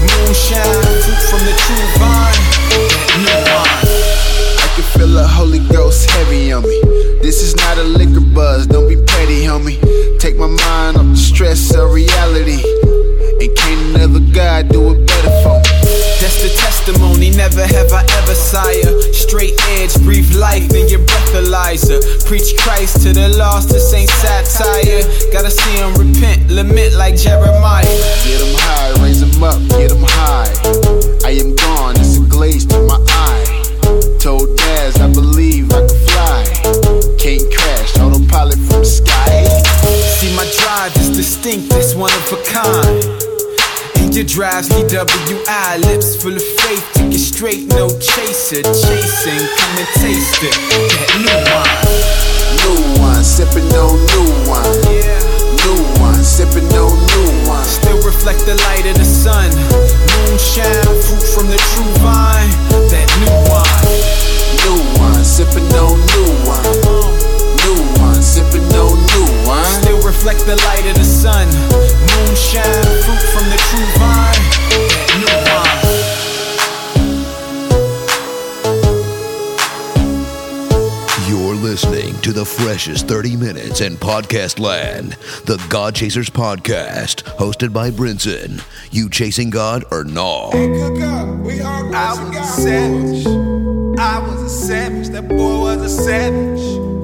Moonshine, 0.00 0.88
fruit 1.04 1.20
from 1.28 1.44
the 1.44 1.52
This 7.30 7.44
is 7.44 7.54
not 7.54 7.78
a 7.78 7.84
liquor 7.84 8.26
buzz, 8.34 8.66
don't 8.66 8.88
be 8.88 8.96
petty, 8.96 9.46
homie. 9.46 9.78
Take 10.18 10.36
my 10.36 10.48
mind 10.48 10.96
off 10.96 11.06
the 11.06 11.16
stress 11.16 11.72
of 11.76 11.92
reality. 11.92 12.58
And 13.38 13.54
can't 13.54 13.94
another 13.94 14.18
God 14.34 14.68
do 14.68 14.90
it 14.90 15.06
better 15.06 15.30
for 15.46 15.62
me. 15.62 15.70
That's 16.18 16.42
the 16.42 16.50
testimony, 16.58 17.30
never 17.30 17.64
have 17.64 17.92
I 17.92 18.02
ever 18.18 18.34
sire. 18.34 19.14
Straight 19.14 19.54
edge, 19.78 19.94
breathe 20.02 20.34
life 20.34 20.74
in 20.74 20.88
your 20.88 21.06
breathalyzer. 21.06 22.02
Preach 22.26 22.58
Christ 22.58 23.06
to 23.06 23.12
the 23.12 23.28
lost, 23.38 23.68
this 23.68 23.94
ain't 23.94 24.10
satire. 24.10 25.06
Gotta 25.30 25.52
see 25.52 25.76
him 25.78 25.94
repent, 25.94 26.50
lament 26.50 26.94
like 26.94 27.14
Jeremiah. 27.14 27.86
Get 28.26 28.42
'em 28.42 28.58
high, 28.58 29.04
raise 29.04 29.22
'em 29.22 29.44
up, 29.44 29.62
get 29.78 29.92
'em 29.92 30.02
high. 30.02 30.50
I 31.24 31.38
am 31.38 31.54
gone, 31.54 31.94
it's 31.94 32.16
a 32.16 32.26
glaze 32.26 32.66
to 32.66 32.80
my 32.90 32.98
eye. 33.06 33.29
Your 44.20 44.28
drive's 44.28 44.68
DWI, 44.68 45.80
lips 45.88 46.14
full 46.14 46.36
of 46.36 46.42
faith, 46.60 46.84
take 46.92 47.08
it 47.08 47.24
straight, 47.24 47.64
no 47.72 47.88
chaser. 47.88 48.60
Chasing, 48.60 49.44
come 49.56 49.74
and 49.80 49.88
taste 49.96 50.44
it. 50.44 50.52
That 50.92 51.08
new 51.24 51.40
wine. 51.48 51.80
New 52.60 53.00
one, 53.00 53.24
sipping 53.24 53.64
on 53.80 53.96
new 54.12 54.28
one. 54.44 54.76
New 55.64 55.80
one, 56.04 56.20
sipping 56.20 56.68
on 56.76 56.92
new 57.16 57.48
one. 57.48 57.64
Still 57.64 57.96
reflect 58.04 58.44
the 58.44 58.60
light 58.68 58.84
of 58.92 59.00
the 59.00 59.08
sun. 59.08 59.48
Moonshine, 60.28 60.84
fruit 61.00 61.24
from 61.24 61.48
the 61.48 61.56
true 61.72 61.88
vine. 62.04 62.52
That 62.92 63.08
new 63.24 63.32
wine. 63.48 63.88
New 64.68 64.84
one, 65.00 65.24
sipping 65.24 65.64
on 65.80 65.96
new 65.96 66.28
one. 66.44 66.60
Uh-huh. 66.60 67.08
New 67.64 67.80
one, 68.04 68.20
sipping 68.20 68.68
on 68.76 69.00
new 69.16 69.48
one. 69.48 69.64
Still 69.80 70.00
reflect 70.04 70.44
the 70.44 70.56
light 70.68 70.84
of 70.92 70.96
the 70.96 71.08
sun. 71.08 71.48
Moonshine, 72.04 72.84
fruit 73.04 73.22
from 73.32 73.48
the 73.48 73.56
true 73.70 73.86
vine. 73.96 73.99
To 82.22 82.32
the 82.32 82.44
freshest 82.44 83.08
30 83.08 83.36
minutes 83.36 83.80
in 83.80 83.96
podcast 83.96 84.58
land. 84.58 85.12
The 85.46 85.64
God 85.70 85.94
Chasers 85.94 86.28
Podcast, 86.28 87.22
hosted 87.36 87.72
by 87.72 87.90
Brinson. 87.90 88.62
You 88.90 89.08
chasing 89.08 89.48
God 89.48 89.84
or 89.90 90.04
no? 90.04 90.50
I 90.52 90.66
was 92.22 92.36
a 92.36 92.44
savage. 92.44 93.26
I 93.98 94.18
was 94.18 94.42
a 94.42 94.50
savage. 94.50 95.08
That 95.08 95.28
boy 95.28 95.60
was 95.60 95.82
a 95.82 95.88
savage. 95.88 96.99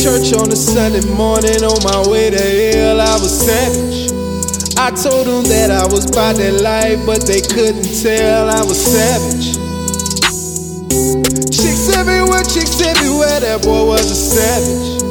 Church 0.00 0.32
on 0.32 0.50
a 0.50 0.56
Sunday 0.56 1.04
morning 1.12 1.60
on 1.60 1.76
my 1.84 2.00
way 2.08 2.30
to 2.30 2.40
hell, 2.40 3.00
I 3.00 3.20
was 3.20 3.28
savage. 3.28 4.08
I 4.80 4.88
told 4.96 5.28
them 5.28 5.44
that 5.52 5.68
I 5.68 5.84
was 5.92 6.08
by 6.08 6.32
that 6.32 6.64
life, 6.64 7.04
but 7.04 7.28
they 7.28 7.44
couldn't 7.44 7.84
tell 8.00 8.48
I 8.48 8.64
was 8.64 8.80
savage. 8.80 9.60
Chicks 11.52 11.92
everywhere, 11.92 12.40
chicks 12.48 12.80
everywhere, 12.80 13.44
that 13.44 13.60
boy 13.60 13.92
was 13.92 14.08
a 14.08 14.16
savage. 14.16 15.04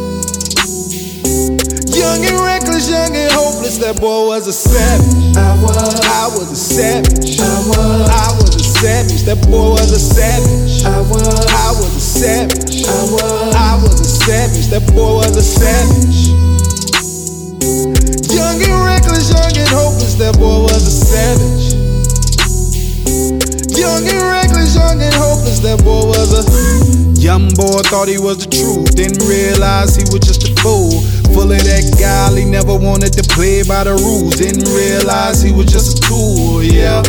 Young 1.94 2.26
and 2.26 2.42
reckless, 2.42 2.90
young 2.90 3.14
and 3.14 3.30
hopeless, 3.30 3.78
that 3.78 4.02
boy 4.02 4.26
was 4.26 4.48
a 4.48 4.54
savage. 4.54 5.38
I 5.38 5.54
was, 5.62 6.02
I 6.02 6.26
was 6.34 6.50
a 6.50 6.58
savage. 6.58 7.38
I 7.38 7.62
was, 7.70 8.10
I 8.10 8.28
was 8.42 8.56
a 8.58 8.66
savage. 8.82 9.22
That 9.30 9.38
boy 9.46 9.78
was 9.78 9.92
a 9.94 10.02
savage. 10.02 10.82
I 10.82 10.98
was, 11.06 11.46
I 11.46 11.70
was 11.78 11.94
a 11.94 12.02
savage. 12.02 12.88
I 12.90 13.02
was, 13.14 13.54
I 13.54 13.76
was 13.84 14.02
a 14.02 14.09
savage. 14.20 14.68
That 14.68 14.84
boy 14.94 15.24
was 15.24 15.36
a 15.36 15.42
savage. 15.42 16.36
Young 18.30 18.60
and 18.62 18.78
reckless, 18.84 19.32
young 19.32 19.56
and 19.56 19.72
hopeless, 19.72 20.16
that 20.16 20.36
boy 20.38 20.68
was 20.68 20.84
a 20.84 20.96
savage. 21.08 21.74
Young 23.78 24.04
and 24.08 24.24
reckless, 24.24 24.76
young 24.76 25.02
and 25.02 25.16
hopeless, 25.16 25.60
that 25.60 25.80
boy 25.84 26.12
was 26.12 26.36
a 26.36 26.44
young 27.20 27.50
boy. 27.56 27.80
Thought 27.88 28.08
he 28.08 28.20
was 28.20 28.46
the 28.46 28.50
truth, 28.52 28.96
didn't 28.96 29.24
realize 29.24 29.96
he 29.96 30.04
was 30.12 30.22
just 30.22 30.44
a 30.48 30.52
fool. 30.62 31.02
Full 31.34 31.52
of 31.52 31.64
that 31.64 31.86
guile, 32.00 32.36
he 32.36 32.44
never 32.44 32.76
wanted 32.76 33.14
to 33.14 33.24
play 33.24 33.64
by 33.64 33.84
the 33.84 33.96
rules. 33.96 34.36
Didn't 34.36 34.68
realize 34.74 35.42
he 35.42 35.52
was 35.52 35.72
just 35.72 36.00
a 36.00 36.02
tool, 36.02 36.64
yeah. 36.64 37.02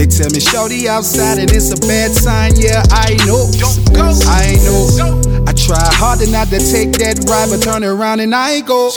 They 0.00 0.06
tell 0.06 0.30
me, 0.30 0.40
Shorty 0.40 0.88
outside, 0.88 1.38
and 1.38 1.50
it's 1.52 1.70
a 1.72 1.76
bad 1.76 2.12
sign. 2.12 2.56
Yeah, 2.56 2.82
I 2.88 3.20
know. 3.26 3.52
I 4.24 4.56
know. 4.64 5.44
I 5.46 5.52
try 5.52 5.76
harder 5.92 6.26
not 6.26 6.48
to 6.48 6.58
take 6.58 6.92
that 7.04 7.20
ride, 7.28 7.50
but 7.50 7.60
turn 7.60 7.84
around 7.84 8.20
and 8.20 8.34
I 8.34 8.60
go. 8.62 8.90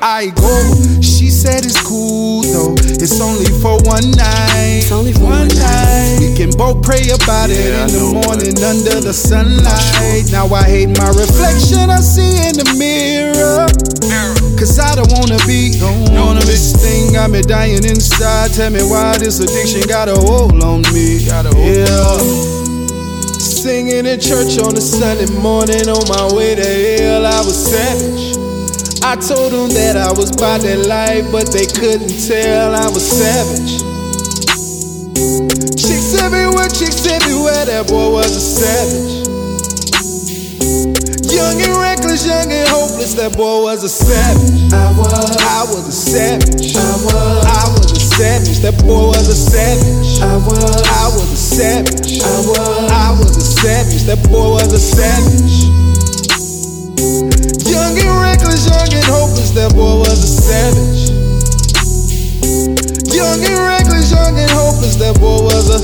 I 0.00 0.30
go. 0.36 1.02
She 1.02 1.30
said 1.30 1.64
it's 1.64 1.82
cool 1.82 2.42
though. 2.42 2.77
It's 3.00 3.20
only 3.20 3.46
for 3.62 3.78
one 3.86 4.10
night. 4.18 4.82
It's 4.82 4.90
only 4.90 5.12
for 5.12 5.30
one 5.30 5.48
night. 5.48 6.18
We 6.18 6.34
can 6.34 6.50
both 6.50 6.82
pray 6.82 7.08
about 7.14 7.48
it 7.50 7.70
in 7.70 7.88
the 7.94 8.04
morning 8.10 8.58
under 8.58 8.98
the 9.00 9.14
sunlight. 9.14 10.26
Now 10.32 10.50
I 10.50 10.64
hate 10.64 10.90
my 10.98 11.08
reflection 11.14 11.90
I 11.90 12.02
see 12.02 12.34
in 12.50 12.58
the 12.58 12.66
mirror. 12.74 13.66
Cause 14.58 14.80
I 14.80 14.96
don't 14.96 15.12
wanna 15.12 15.38
be, 15.46 15.78
don't 15.78 16.10
wanna 16.10 16.40
be 16.40 16.46
this 16.46 16.74
thing 16.74 17.12
got 17.12 17.30
me 17.30 17.42
dying 17.42 17.84
inside. 17.84 18.52
Tell 18.52 18.70
me 18.70 18.82
why 18.82 19.16
this 19.18 19.38
addiction 19.38 19.86
got 19.86 20.08
a 20.08 20.14
hold 20.18 20.60
on 20.64 20.82
me. 20.92 21.24
Got 21.24 21.46
a 21.46 21.54
hold 21.54 21.66
yeah. 21.70 22.58
Singing 23.38 24.06
in 24.06 24.18
church 24.18 24.58
on 24.58 24.76
a 24.76 24.80
Sunday 24.80 25.30
morning 25.38 25.88
on 25.88 26.02
my 26.08 26.34
way 26.34 26.56
to 26.56 26.66
hell, 26.66 27.24
I 27.24 27.38
was 27.46 27.54
savage. 27.54 28.47
I 29.02 29.14
told 29.14 29.52
them 29.52 29.70
that 29.78 29.96
I 29.96 30.10
was 30.12 30.32
by 30.32 30.58
that 30.58 30.86
life, 30.86 31.30
but 31.30 31.52
they 31.52 31.66
couldn't 31.66 32.10
tell 32.26 32.74
I 32.74 32.90
was 32.90 33.06
savage. 33.06 33.78
Chicks 35.78 36.18
everywhere, 36.18 36.68
chicks 36.68 37.06
everywhere, 37.06 37.64
that 37.70 37.86
boy 37.86 38.10
was 38.10 38.34
a 38.34 38.42
savage. 38.42 39.28
Young 41.30 41.62
and 41.62 41.76
reckless, 41.78 42.26
young 42.26 42.50
and 42.50 42.68
hopeless, 42.68 43.14
that 43.14 43.36
boy 43.36 43.62
was 43.70 43.84
a 43.84 43.88
savage. 43.88 44.72
I 44.74 44.90
was, 44.98 45.36
I 45.46 45.62
was 45.70 45.86
a 45.86 45.92
savage. 45.94 46.74
I 46.74 46.90
was, 46.98 47.14
I 47.46 47.64
was 47.70 47.92
a 47.94 48.00
savage. 48.02 48.58
That 48.66 48.76
boy 48.82 49.14
was 49.14 49.28
a 49.30 49.38
savage. 49.38 50.20
I 50.20 50.36
was, 50.42 50.58
I 50.58 51.06
was 51.14 51.30
a 51.30 51.36
savage. 51.38 52.18
I 52.20 52.38
was, 52.42 52.90
I 52.90 53.10
was 53.14 53.36
a 53.36 53.46
savage. 53.46 54.02
That 54.10 54.20
boy 54.28 54.58
was 54.58 54.72
a 54.72 54.78
savage. 54.82 55.77
Young 57.68 57.98
and 57.98 58.14
reckless, 58.22 58.64
young 58.66 58.92
and 58.92 59.04
hopeless, 59.04 59.50
that 59.52 59.74
boy 59.74 59.98
was 59.98 60.18
a 60.22 60.30
savage. 60.30 61.10
Young 63.12 63.42
and 63.42 63.58
reckless, 63.58 64.10
young 64.10 64.38
and 64.38 64.50
hopeless, 64.50 64.96
that 64.96 65.18
boy 65.18 65.42
was 65.42 65.68
a 65.68 65.78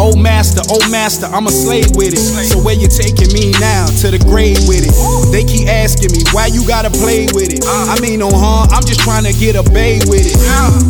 Oh 0.00 0.14
master, 0.14 0.62
oh 0.70 0.78
master, 0.90 1.26
I'm 1.26 1.48
a 1.48 1.50
slave 1.50 1.90
with 1.98 2.14
it. 2.14 2.22
So 2.22 2.62
where 2.62 2.74
you 2.74 2.86
taking 2.86 3.34
me 3.34 3.50
now? 3.58 3.86
To 4.06 4.14
the 4.14 4.18
grave 4.22 4.62
with 4.70 4.86
it. 4.86 4.94
They 5.32 5.42
keep 5.42 5.66
asking 5.66 6.14
me 6.14 6.22
why 6.30 6.46
you 6.46 6.62
gotta 6.66 6.90
play 6.90 7.26
with 7.34 7.50
it. 7.50 7.66
I 7.66 7.98
mean 8.00 8.20
no 8.20 8.30
harm, 8.30 8.70
I'm 8.70 8.86
just 8.86 9.00
trying 9.00 9.24
to 9.24 9.34
get 9.34 9.56
a 9.58 9.64
bay 9.74 9.98
with 10.06 10.22
it. 10.22 10.38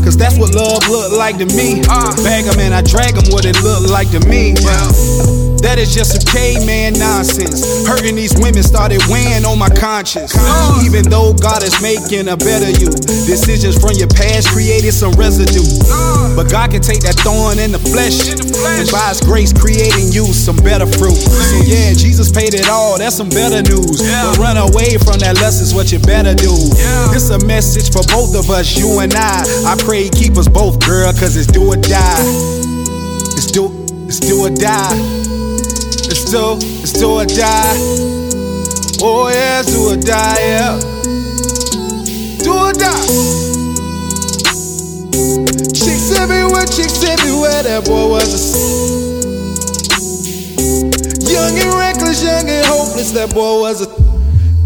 Cause 0.04 0.16
that's 0.16 0.38
what 0.38 0.52
love 0.54 0.87
look 0.88 1.12
like 1.16 1.38
to 1.38 1.46
me. 1.57 1.81
Bag 2.20 2.44
'em 2.44 2.61
and 2.61 2.74
I 2.74 2.83
drag 2.83 2.98
drag 2.98 3.24
'em 3.24 3.33
what 3.33 3.44
it 3.44 3.62
look 3.62 3.88
like 3.88 4.11
to 4.11 4.20
me. 4.28 4.54
That 5.62 5.79
is 5.79 5.94
just 5.94 6.14
some 6.14 6.25
caveman 6.31 6.94
nonsense. 6.99 7.66
Hurting 7.87 8.14
these 8.14 8.35
women 8.38 8.62
started 8.62 9.03
weighing 9.11 9.44
on 9.44 9.59
my 9.59 9.68
conscience. 9.68 10.35
Even 10.85 11.11
though 11.11 11.35
God 11.35 11.62
is 11.62 11.75
making 11.83 12.29
a 12.29 12.37
better 12.37 12.71
you, 12.71 12.90
decisions 13.27 13.75
from 13.79 13.99
your 13.99 14.09
past 14.09 14.49
created 14.49 14.92
some 14.94 15.12
residue. 15.18 15.66
But 16.38 16.51
God 16.51 16.71
can 16.71 16.83
take 16.83 17.03
that 17.03 17.18
thorn 17.27 17.59
in 17.59 17.73
the 17.75 17.83
flesh 17.83 18.31
and 18.31 18.87
by 18.90 19.11
His 19.11 19.21
grace 19.21 19.53
creating 19.53 20.14
you 20.14 20.31
some 20.31 20.57
better 20.62 20.87
fruit. 20.87 21.18
So 21.18 21.57
yeah, 21.66 21.92
Jesus 21.94 22.31
paid 22.31 22.55
it 22.55 22.68
all. 22.71 22.99
That's 22.99 23.16
some 23.16 23.29
better 23.29 23.62
news. 23.62 23.99
But 24.03 24.38
run 24.38 24.57
away 24.57 24.99
from 25.03 25.18
that 25.27 25.42
lust 25.42 25.61
is 25.61 25.75
what 25.75 25.90
you 25.90 25.99
better 25.99 26.35
do. 26.35 26.55
This 27.11 27.31
a 27.31 27.38
message 27.44 27.90
for 27.92 28.03
both 28.09 28.38
of 28.38 28.49
us, 28.51 28.79
you 28.79 29.01
and 29.01 29.12
I. 29.14 29.42
I 29.66 29.77
pray 29.77 30.09
keep 30.09 30.37
us 30.38 30.49
both, 30.49 30.79
girl, 30.87 31.12
cause 31.12 31.37
it's 31.37 31.47
do 31.51 31.66
or 31.66 31.77
die. 31.77 32.23
It's 33.35 33.51
do, 33.51 33.68
it's 34.07 34.21
do 34.21 34.47
or 34.47 34.51
die. 34.51 35.28
It's 36.11 36.25
do, 36.31 36.57
it's 36.81 36.92
do 36.92 37.21
or 37.21 37.27
die. 37.27 37.77
Oh 39.03 39.29
yeah, 39.29 39.62
do 39.62 39.92
or 39.92 39.97
die, 39.97 40.40
yeah. 40.40 40.81
Do 42.42 42.53
or 42.53 42.73
die. 42.73 43.49
Chicks 45.75 46.18
everywhere, 46.18 46.64
chicks 46.64 47.05
everywhere, 47.05 47.62
that 47.62 47.85
boy 47.85 48.09
was 48.09 48.33
a 48.33 48.40
Young 51.31 51.59
and 51.59 51.75
reckless, 51.75 52.23
young 52.25 52.49
and 52.49 52.66
hopeless, 52.66 53.12
that 53.12 53.35
boy 53.35 53.61
was 53.61 53.83
a 53.83 53.87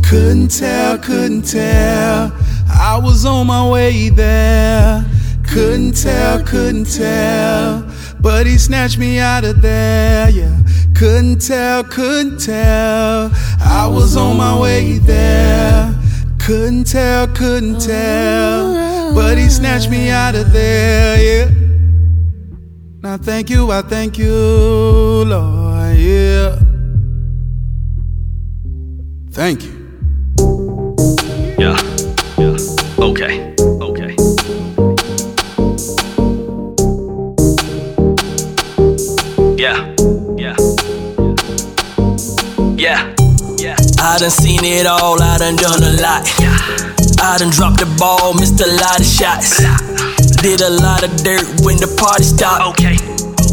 Couldn't 0.07 0.49
tell, 0.49 0.99
couldn't 0.99 1.43
tell 1.43 2.33
I 2.71 3.01
was 3.03 3.25
on 3.25 3.49
my 3.49 3.69
way 3.69 4.11
there 4.11 5.05
Couldn't 5.49 6.01
tell, 6.01 6.43
couldn't 6.45 6.85
tell 6.85 7.85
But 8.21 8.47
he 8.47 8.59
snatched 8.59 8.99
me 8.99 9.19
out 9.19 9.45
of 9.45 9.61
there, 9.61 10.31
yeah 10.31 10.62
Couldn't 10.95 11.41
tell, 11.41 11.85
couldn't 11.85 12.39
tell. 12.39 13.31
I 13.61 13.89
was 13.89 14.17
on 14.17 14.37
my 14.37 14.59
way 14.59 14.99
there. 14.99 15.95
Couldn't 16.39 16.85
tell, 16.85 17.27
couldn't 17.29 17.81
tell. 17.81 19.15
But 19.15 19.39
he 19.39 19.49
snatched 19.49 19.91
me 19.91 20.11
out 20.11 20.35
of 20.35 20.53
there, 20.53 21.19
yeah. 21.23 21.51
Now 23.03 23.17
thank 23.17 23.51
you, 23.51 23.71
I 23.71 23.83
thank 23.83 24.19
you, 24.19 24.35
Lord, 25.27 25.97
yeah. 25.97 26.59
Thank 29.31 29.65
you 29.65 29.82
I 44.13 44.19
done 44.19 44.29
seen 44.29 44.61
it 44.61 44.85
all, 44.85 45.17
I 45.23 45.39
done 45.39 45.57
done 45.57 45.81
a 45.81 45.97
lot. 46.05 46.29
I 47.25 47.41
done 47.41 47.49
dropped 47.49 47.81
the 47.81 47.89
ball, 47.97 48.37
missed 48.37 48.61
a 48.61 48.69
lot 48.69 49.01
of 49.01 49.09
shots. 49.09 49.57
Did 50.45 50.61
a 50.61 50.69
lot 50.69 51.01
of 51.01 51.17
dirt 51.25 51.49
when 51.65 51.81
the 51.81 51.89
party 51.97 52.29
stopped. 52.29 52.77
Okay. 52.77 53.01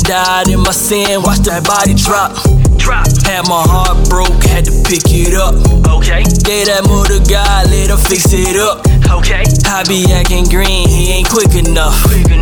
Died 0.04 0.52
in 0.52 0.60
my 0.60 0.76
sin, 0.76 1.24
watched 1.24 1.48
that 1.48 1.63
body 1.63 1.95
drop. 1.95 2.36
Drop. 2.76 3.08
Had 3.24 3.48
my 3.48 3.63
heart 3.63 4.04
broke, 4.12 4.36
had 4.52 4.67
to 4.67 4.76
pick 4.84 5.08
it 5.08 5.32
up. 5.32 5.56
Okay. 5.95 6.28
Gave 6.43 6.67
that 6.67 6.84
mother 6.91 7.24
guy, 7.24 7.63
let 7.72 7.88
her 7.88 8.02
fix 8.12 8.28
it 8.36 8.60
up. 8.60 8.84
Okay. 9.08 9.48
I 9.63 9.88
be 9.88 10.12
acting 10.12 10.43
green, 10.52 10.91
he 10.91 11.15
ain't 11.15 11.32
quick 11.32 11.56
enough. 11.56 11.95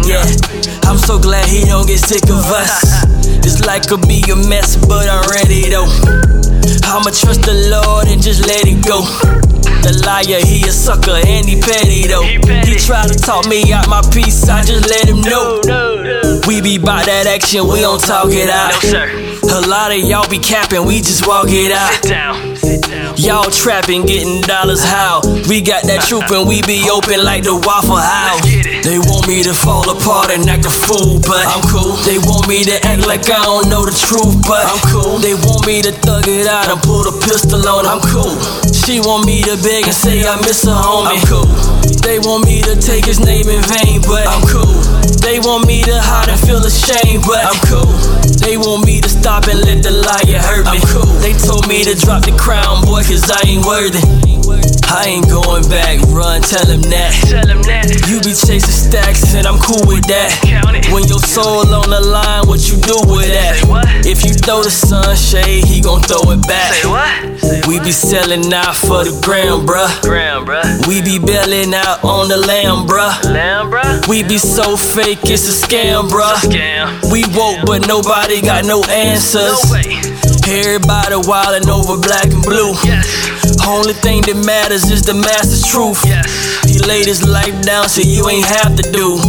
Yeah. 0.10 0.26
I'm 0.90 0.98
so 0.98 1.22
glad 1.22 1.46
he 1.46 1.70
don't 1.70 1.86
get 1.86 2.02
sick 2.02 2.26
of 2.34 2.42
us. 2.50 3.14
This 3.48 3.64
life 3.64 3.88
could 3.88 4.02
be 4.10 4.20
a 4.28 4.36
mess, 4.36 4.76
but 4.76 5.08
I'm 5.08 5.24
ready 5.30 5.70
though. 5.70 5.88
I'ma 6.84 7.12
trust 7.12 7.44
the 7.44 7.54
just 8.28 8.46
let 8.46 8.68
it 8.68 8.84
go. 8.84 9.00
The 9.88 10.04
liar, 10.04 10.44
he 10.44 10.68
a 10.68 10.72
sucker 10.72 11.16
and 11.16 11.48
he 11.48 11.62
petty 11.62 12.12
though. 12.12 12.28
He 12.28 12.76
try 12.76 13.08
to 13.08 13.16
talk 13.16 13.48
me 13.48 13.72
out 13.72 13.88
my 13.88 14.02
piece, 14.12 14.50
I 14.50 14.66
just 14.66 14.90
let 14.90 15.08
him 15.08 15.22
know. 15.22 15.63
We 16.46 16.60
be 16.60 16.78
bout 16.78 17.06
that 17.06 17.24
action, 17.26 17.72
we 17.72 17.80
don't 17.80 18.04
talk 18.04 18.28
it 18.28 18.50
out. 18.52 18.76
A 19.48 19.63
lot 19.70 19.96
of 19.96 20.00
y'all 20.00 20.28
be 20.28 20.40
capping, 20.40 20.86
we 20.86 21.00
just 21.00 21.26
walk 21.26 21.48
it 21.48 21.72
out. 21.72 21.94
Sit 22.04 22.10
down. 22.10 22.57
Y'all 23.18 23.50
trapping, 23.50 24.06
getting 24.06 24.42
dollars 24.44 24.84
how? 24.84 25.22
We 25.48 25.62
got 25.62 25.84
that 25.88 26.04
troop 26.08 26.28
and 26.32 26.48
we 26.48 26.62
be 26.64 26.88
open 26.92 27.24
like 27.24 27.44
the 27.44 27.56
Waffle 27.56 27.96
House. 28.00 28.44
They 28.84 29.00
want 29.00 29.28
me 29.28 29.44
to 29.44 29.54
fall 29.54 29.88
apart 29.90 30.32
and 30.32 30.44
act 30.50 30.68
a 30.68 30.72
fool, 30.72 31.20
but 31.24 31.44
I'm 31.48 31.64
cool. 31.68 31.96
They 32.04 32.20
want 32.20 32.48
me 32.48 32.64
to 32.68 32.76
act 32.84 33.08
like 33.08 33.26
I 33.32 33.40
don't 33.44 33.70
know 33.72 33.84
the 33.88 33.96
truth, 33.96 34.44
but 34.44 34.64
I'm 34.64 34.82
cool. 34.92 35.18
They 35.18 35.34
want 35.34 35.66
me 35.66 35.82
to 35.82 35.92
thug 35.92 36.28
it 36.28 36.48
out 36.48 36.68
and 36.68 36.80
pull 36.84 37.04
the 37.04 37.16
pistol 37.24 37.64
on 37.68 37.88
I'm 37.88 38.04
cool. 38.04 38.36
She 38.72 39.00
want 39.00 39.26
me 39.26 39.44
to 39.44 39.56
beg 39.64 39.88
and 39.88 39.96
say 39.96 40.24
I 40.24 40.36
miss 40.44 40.64
her 40.64 40.76
homie. 40.76 41.20
I'm 41.20 41.24
cool. 41.28 41.77
They 42.04 42.20
want 42.20 42.46
me 42.46 42.62
to 42.64 42.76
take 42.76 43.06
his 43.06 43.20
name 43.20 43.48
in 43.48 43.62
vain, 43.64 44.02
but 44.02 44.28
I'm 44.28 44.44
cool. 44.48 44.80
They 45.22 45.40
want 45.40 45.68
me 45.68 45.84
to 45.84 45.98
hide 46.00 46.30
and 46.30 46.40
feel 46.40 46.64
ashamed, 46.64 47.24
but 47.26 47.44
I'm 47.44 47.60
cool. 47.68 47.92
They 48.40 48.58
want 48.58 48.86
me 48.86 49.02
to 49.02 49.10
stop 49.10 49.48
and 49.48 49.60
let 49.62 49.84
the 49.84 49.92
liar 49.92 50.40
hurt 50.40 50.66
me. 50.72 50.80
I'm 50.80 50.88
cool. 50.88 51.12
They 51.20 51.34
told 51.34 51.68
me 51.68 51.84
to 51.84 51.96
drop 51.96 52.24
the 52.24 52.36
crown, 52.38 52.86
boy, 52.86 53.04
cause 53.04 53.30
I 53.30 53.42
ain't 53.48 53.66
worthy. 53.66 54.77
I 54.88 55.19
ain't 55.19 55.28
going 55.28 55.67
back, 55.67 56.00
run, 56.15 56.41
tell 56.41 56.65
him 56.65 56.82
that. 56.88 57.12
Tell 57.28 57.43
him 57.43 57.62
that. 57.67 57.91
You 58.08 58.23
be 58.23 58.32
chasing 58.32 58.71
stacks, 58.71 59.36
and 59.36 59.45
I'm 59.45 59.60
cool 59.60 59.84
with 59.84 60.08
that. 60.08 60.32
When 60.91 61.04
your 61.12 61.19
soul 61.19 61.67
on 61.76 61.91
the 61.91 62.00
line, 62.00 62.47
what 62.47 62.63
you 62.71 62.80
do 62.80 62.95
with 63.12 63.28
that? 63.28 63.60
If 64.08 64.23
you 64.23 64.32
throw 64.32 64.63
the 64.63 64.71
sunshade, 64.71 65.67
he 65.67 65.82
gon' 65.82 66.00
throw 66.08 66.32
it 66.32 66.39
back. 66.47 66.71
Say 66.71 66.88
what? 66.88 67.67
We 67.67 67.84
be 67.84 67.91
selling 67.91 68.47
out 68.54 68.76
for 68.80 69.04
the 69.04 69.12
gram, 69.19 69.67
bruh. 69.67 69.91
Gram, 70.02 70.47
bruh. 70.47 70.63
We 70.88 71.04
be 71.04 71.19
bailing 71.19 71.76
out 71.76 72.00
on 72.08 72.32
the 72.32 72.39
lamb, 72.39 72.88
bruh. 72.88 73.12
Lamb, 73.28 73.67
bruh. 73.67 74.08
We 74.08 74.23
be 74.23 74.38
so 74.39 74.78
fake, 74.78 75.19
it's 75.28 75.52
a 75.52 75.56
scam, 75.56 76.08
bruh. 76.08 76.39
Scam. 76.47 77.12
We 77.12 77.28
woke, 77.36 77.67
but 77.67 77.88
nobody 77.88 78.41
got 78.41 78.63
no 78.63 78.84
answers. 78.88 79.60
No 79.67 79.76
way. 79.76 80.00
Everybody 80.47 81.19
wildin' 81.28 81.67
over 81.67 82.00
black 82.00 82.32
and 82.32 82.41
blue. 82.41 82.71
Yes. 82.88 83.37
Only 83.68 83.94
thing 83.94 84.22
that 84.24 84.40
matters 84.48 84.90
is 84.90 85.04
the 85.04 85.14
master's 85.14 85.68
truth. 85.68 86.00
He 86.64 86.80
laid 86.88 87.06
his 87.06 87.28
life 87.28 87.54
down 87.68 87.90
so 87.90 88.00
you 88.02 88.24
ain't 88.30 88.48
have 88.48 88.80
to 88.80 88.86
do. 88.96 89.20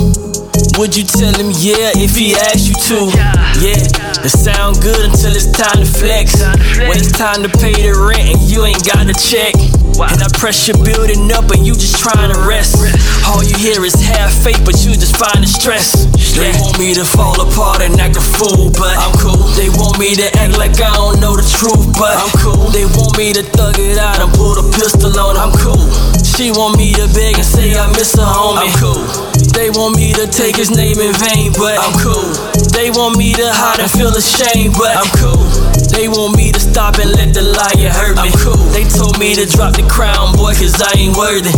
Would 0.78 0.94
you 0.94 1.02
tell 1.02 1.34
him 1.34 1.50
yeah 1.58 1.90
if 1.98 2.14
he 2.14 2.38
asked 2.38 2.70
you 2.70 2.78
to? 2.94 3.10
Yeah, 3.58 3.82
it 4.24 4.34
sound 4.34 4.80
good 4.82 5.04
until 5.04 5.32
it's 5.32 5.50
time 5.50 5.80
to 5.82 5.88
flex. 5.88 6.38
When 6.78 6.96
it's 6.98 7.12
time 7.12 7.42
to 7.42 7.50
pay 7.50 7.74
the 7.74 7.94
rent 7.94 8.34
and 8.34 8.40
you 8.50 8.64
ain't 8.64 8.84
got 8.84 9.06
a 9.06 9.14
check. 9.14 9.54
And 9.98 10.22
that 10.22 10.30
pressure 10.38 10.78
building 10.78 11.26
up 11.34 11.50
and 11.50 11.66
you 11.66 11.74
just 11.74 11.98
trying 11.98 12.30
to 12.30 12.38
rest. 12.46 12.78
All 13.26 13.42
you 13.42 13.58
hear 13.58 13.82
is 13.82 13.98
half 13.98 14.30
faith, 14.30 14.62
but 14.62 14.78
you 14.86 14.94
just 14.94 15.18
find 15.18 15.42
the 15.42 15.50
stress. 15.50 16.06
They 16.38 16.54
want 16.62 16.78
me 16.78 16.94
to 16.94 17.02
fall 17.02 17.34
apart 17.42 17.82
and 17.82 17.98
act 17.98 18.14
a 18.14 18.22
fool, 18.22 18.70
but 18.78 18.94
I'm 18.94 19.10
cool. 19.18 19.42
They 19.58 19.66
want 19.74 19.98
me 19.98 20.14
to 20.14 20.26
act 20.38 20.54
like 20.54 20.78
I 20.78 20.94
don't 20.94 21.18
know 21.18 21.34
the 21.34 21.42
truth, 21.42 21.98
but 21.98 22.14
I'm 22.14 22.30
cool. 22.38 22.70
They 22.70 22.86
want 22.86 23.18
me 23.18 23.34
to 23.34 23.42
thug 23.42 23.74
it 23.82 23.98
out 23.98 24.22
and 24.22 24.30
pull 24.38 24.54
the 24.54 24.70
pistol 24.70 25.10
on. 25.18 25.34
I'm 25.34 25.50
cool. 25.58 25.82
She 26.22 26.54
want 26.54 26.78
me 26.78 26.94
to 26.94 27.10
beg 27.10 27.34
and 27.34 27.46
say 27.46 27.74
I 27.74 27.90
miss 27.90 28.14
her 28.14 28.22
homie. 28.22 28.70
I'm 28.70 28.78
cool. 28.78 29.37
They 29.54 29.70
want 29.70 29.96
me 29.96 30.12
to 30.14 30.26
take 30.26 30.56
his 30.56 30.70
name 30.70 30.98
in 30.98 31.12
vain, 31.14 31.52
but 31.52 31.78
I'm 31.78 31.94
cool. 31.98 32.30
They 32.72 32.90
want 32.90 33.18
me 33.18 33.34
to 33.34 33.48
hide 33.52 33.80
and 33.80 33.90
feel 33.90 34.14
ashamed, 34.14 34.74
but 34.78 34.94
I'm 34.94 35.10
cool. 35.18 35.42
They 35.90 36.08
want 36.08 36.36
me 36.36 36.52
to 36.52 36.60
stop 36.60 36.98
and 36.98 37.10
let 37.12 37.34
the 37.34 37.42
liar 37.42 37.90
hurt 37.90 38.16
me. 38.22 38.30
I'm 38.30 38.38
cool. 38.38 38.60
They 38.70 38.84
told 38.86 39.18
me 39.18 39.34
to 39.34 39.46
drop 39.46 39.74
the 39.74 39.86
crown, 39.90 40.36
boy, 40.36 40.54
cause 40.54 40.78
I 40.80 40.92
ain't 40.98 41.16
worthy. 41.16 41.50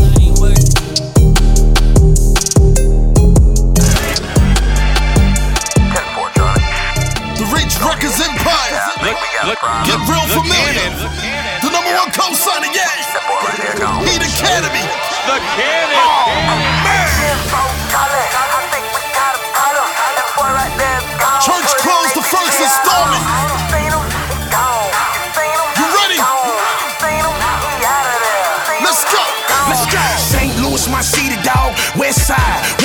The 7.37 7.45
Reach 7.53 7.77
Records 7.85 8.21
Empire. 8.21 8.81
Get 9.85 10.01
real 10.09 10.27
familiar. 10.33 10.89
The 11.61 11.69
number 11.69 11.93
one 11.97 12.11
co-signer, 12.13 12.73
yeah. 12.73 12.89
Heat 14.05 14.23
Academy. 14.25 15.10
The 15.31 15.39
Cannon. 15.55 15.95
Oh, 15.95 16.27
man. 16.83 17.07
Church 21.41 21.71
closed 21.79 22.15
the 22.17 22.23
first 22.23 22.61
installment. 22.61 23.50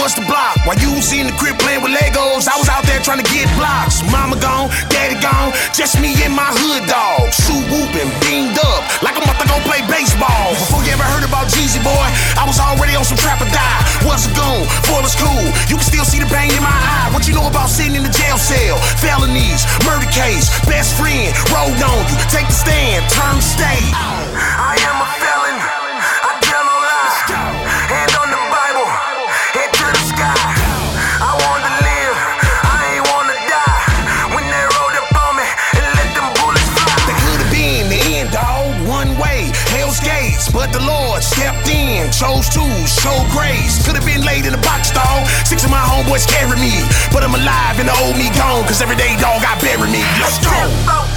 What's 0.05 0.13
the 0.13 0.29
block? 0.29 0.53
While 0.69 0.77
you 0.77 0.93
was 0.93 1.09
in 1.17 1.25
the 1.25 1.33
crib 1.33 1.57
playing 1.57 1.81
with 1.81 1.89
Legos, 1.89 2.45
I 2.45 2.53
was 2.61 2.69
out 2.69 2.85
there 2.85 3.01
trying 3.01 3.25
to 3.25 3.29
get 3.33 3.49
blocks. 3.57 4.05
Mama 4.13 4.37
gone, 4.37 4.69
daddy 4.93 5.17
gone, 5.17 5.49
just 5.73 5.97
me 5.97 6.13
and 6.21 6.29
my 6.29 6.45
hood 6.45 6.85
dog. 6.85 7.33
Shoe 7.33 7.57
whooping, 7.73 8.13
beamed 8.21 8.53
up, 8.61 8.85
like 9.01 9.17
I'm 9.17 9.25
about 9.25 9.41
to 9.41 9.49
go 9.49 9.57
play 9.65 9.81
baseball. 9.89 10.53
Before 10.61 10.85
you 10.85 10.93
ever 10.93 11.01
heard 11.09 11.25
about 11.25 11.49
Jeezy 11.49 11.81
Boy, 11.81 12.05
I 12.37 12.45
was 12.45 12.61
already 12.61 12.93
on 12.93 13.01
some 13.01 13.17
trap 13.17 13.41
or 13.41 13.49
die. 13.49 13.81
Was 14.05 14.29
a 14.29 14.31
goon, 14.37 14.69
full 14.85 15.01
of 15.01 15.09
school. 15.09 15.41
You 15.73 15.81
can 15.81 15.87
still 15.89 16.05
see 16.05 16.21
the 16.21 16.29
pain 16.29 16.53
in 16.53 16.61
my 16.61 16.69
eye. 16.69 17.09
What 17.09 17.25
you 17.25 17.33
know 17.33 17.49
about 17.49 17.73
sitting 17.73 17.97
in 17.97 18.05
the 18.05 18.13
jail 18.13 18.37
cell? 18.37 18.77
Felonies, 19.01 19.65
murder 19.89 20.05
case, 20.13 20.53
best 20.69 20.93
friend, 21.01 21.33
rolled 21.49 21.81
on 21.81 22.05
you. 22.13 22.17
Take 22.29 22.45
the 22.45 22.53
stand, 22.53 23.09
turn 23.09 23.41
state. 23.41 23.89
Chose 42.15 42.47
to 42.47 42.63
show 42.87 43.27
grace. 43.29 43.85
Could 43.85 43.95
have 43.95 44.05
been 44.05 44.23
laid 44.23 44.45
in 44.45 44.53
a 44.53 44.61
box, 44.61 44.91
dog. 44.91 45.27
Six 45.43 45.65
of 45.65 45.71
my 45.71 45.83
homeboys 45.83 46.25
carry 46.25 46.55
me. 46.59 46.71
But 47.11 47.23
I'm 47.23 47.35
alive 47.35 47.79
and 47.79 47.89
the 47.89 47.95
old 48.03 48.15
me 48.15 48.29
gone. 48.31 48.63
Cause 48.63 48.81
every 48.81 48.95
day, 48.95 49.15
dog, 49.19 49.43
I 49.43 49.59
bury 49.59 49.91
me. 49.91 49.99
Let's 50.23 50.39
go. 50.39 51.14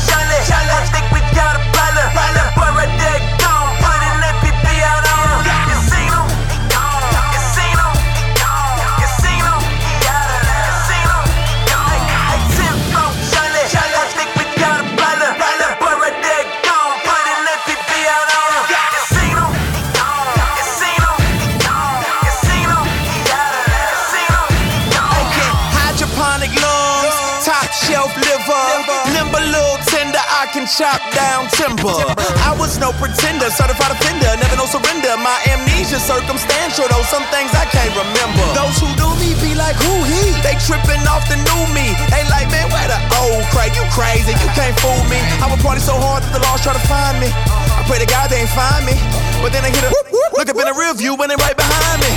Shelf 27.74 28.12
liver, 28.16 28.64
limber 29.12 29.42
little 29.42 29.78
tender, 29.88 30.20
I 30.20 30.48
can 30.52 30.64
chop 30.64 31.00
down 31.12 31.48
timber. 31.52 31.96
I 32.44 32.56
was 32.56 32.78
no 32.80 32.92
pretender, 32.96 33.50
certified 33.52 33.92
offender, 33.92 34.30
never 34.40 34.56
no 34.56 34.66
surrender. 34.66 35.16
My 35.20 35.36
amnesia 35.52 36.00
circumstantial, 36.00 36.88
though 36.88 37.04
some 37.08 37.24
things 37.28 37.52
I 37.52 37.68
can't 37.68 37.92
remember. 37.92 38.44
Those 38.56 38.76
who 38.80 38.88
do 38.96 39.08
me 39.20 39.36
be 39.40 39.52
like, 39.54 39.76
who 39.76 39.94
he? 40.08 40.32
They 40.40 40.56
tripping 40.64 41.02
off 41.08 41.28
the 41.28 41.36
new 41.36 41.62
me. 41.76 41.92
They 42.08 42.24
like, 42.32 42.48
man, 42.48 42.68
where 42.72 42.88
the 42.88 43.00
old 43.20 43.44
Craig? 43.52 43.74
You 43.76 43.84
crazy, 43.92 44.32
you 44.32 44.50
can't 44.56 44.76
fool 44.80 45.02
me. 45.12 45.20
I 45.42 45.48
would 45.50 45.60
party 45.60 45.80
so 45.84 45.94
hard 45.96 46.24
that 46.24 46.32
the 46.32 46.42
laws 46.44 46.64
try 46.64 46.72
to 46.72 46.84
find 46.88 47.20
me. 47.20 47.28
I 47.28 47.84
pray 47.84 48.00
to 48.00 48.08
God 48.08 48.32
they 48.32 48.44
ain't 48.44 48.52
find 48.56 48.84
me. 48.88 48.96
But 49.44 49.52
then 49.52 49.62
I 49.64 49.70
hit 49.70 49.84
a 49.84 49.92
look 50.34 50.48
up 50.48 50.56
in 50.56 50.66
the 50.66 50.76
rear 50.76 50.94
view 50.94 51.14
when 51.14 51.28
they 51.28 51.36
right 51.36 51.56
behind 51.56 52.00
me. 52.00 52.12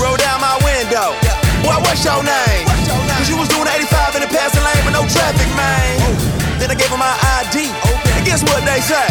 Roll 0.00 0.16
down 0.18 0.40
my 0.42 0.58
window. 0.66 1.14
Boy, 1.62 1.78
what's 1.86 2.04
your 2.04 2.22
name? 2.26 2.81
Cause 3.22 3.30
you 3.30 3.38
was 3.38 3.46
doing 3.54 3.70
85 3.70 4.18
in 4.18 4.26
the 4.26 4.30
passing 4.34 4.66
lane 4.66 4.82
with 4.82 4.98
no 4.98 5.06
traffic, 5.06 5.46
man. 5.54 5.94
Then 6.58 6.74
I 6.74 6.74
gave 6.74 6.90
him 6.90 6.98
my 6.98 7.14
ID. 7.38 7.70
And 8.18 8.26
guess 8.26 8.42
what 8.42 8.66
they 8.66 8.82
say? 8.82 9.06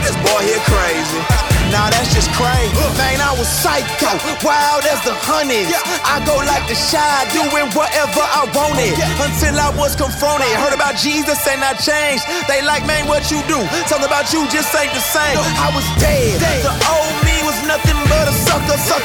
This 0.00 0.16
boy 0.24 0.40
here 0.40 0.56
crazy. 0.64 1.20
Nah, 1.68 1.92
that's 1.92 2.16
just 2.16 2.32
crazy. 2.32 2.72
Man, 2.96 3.20
I 3.20 3.36
was 3.36 3.44
psycho, 3.44 4.16
wild 4.40 4.88
as 4.88 5.04
the 5.04 5.12
honeys. 5.28 5.68
I 6.00 6.24
go 6.24 6.40
like 6.48 6.64
the 6.64 6.72
shy, 6.72 7.28
doing 7.36 7.68
whatever 7.76 8.24
I 8.24 8.48
wanted. 8.56 8.96
Until 9.20 9.60
I 9.60 9.68
was 9.76 9.92
confronted. 9.92 10.48
Heard 10.56 10.72
about 10.72 10.96
Jesus 10.96 11.36
and 11.44 11.60
I 11.60 11.76
changed. 11.76 12.24
They 12.48 12.64
like, 12.64 12.88
man, 12.88 13.04
what 13.04 13.28
you 13.28 13.44
do? 13.44 13.60
Something 13.84 14.08
about 14.08 14.32
you 14.32 14.48
just 14.48 14.72
ain't 14.72 14.96
the 14.96 15.04
same. 15.04 15.36
I 15.60 15.68
was 15.76 15.84
dead. 16.00 16.40
The 16.64 16.72
old 16.88 17.12
me 17.20 17.36
was 17.44 17.60
nothing 17.68 18.00
but 18.08 18.32
a 18.32 18.32
sucker. 18.32 18.80
Sucked 18.80 18.95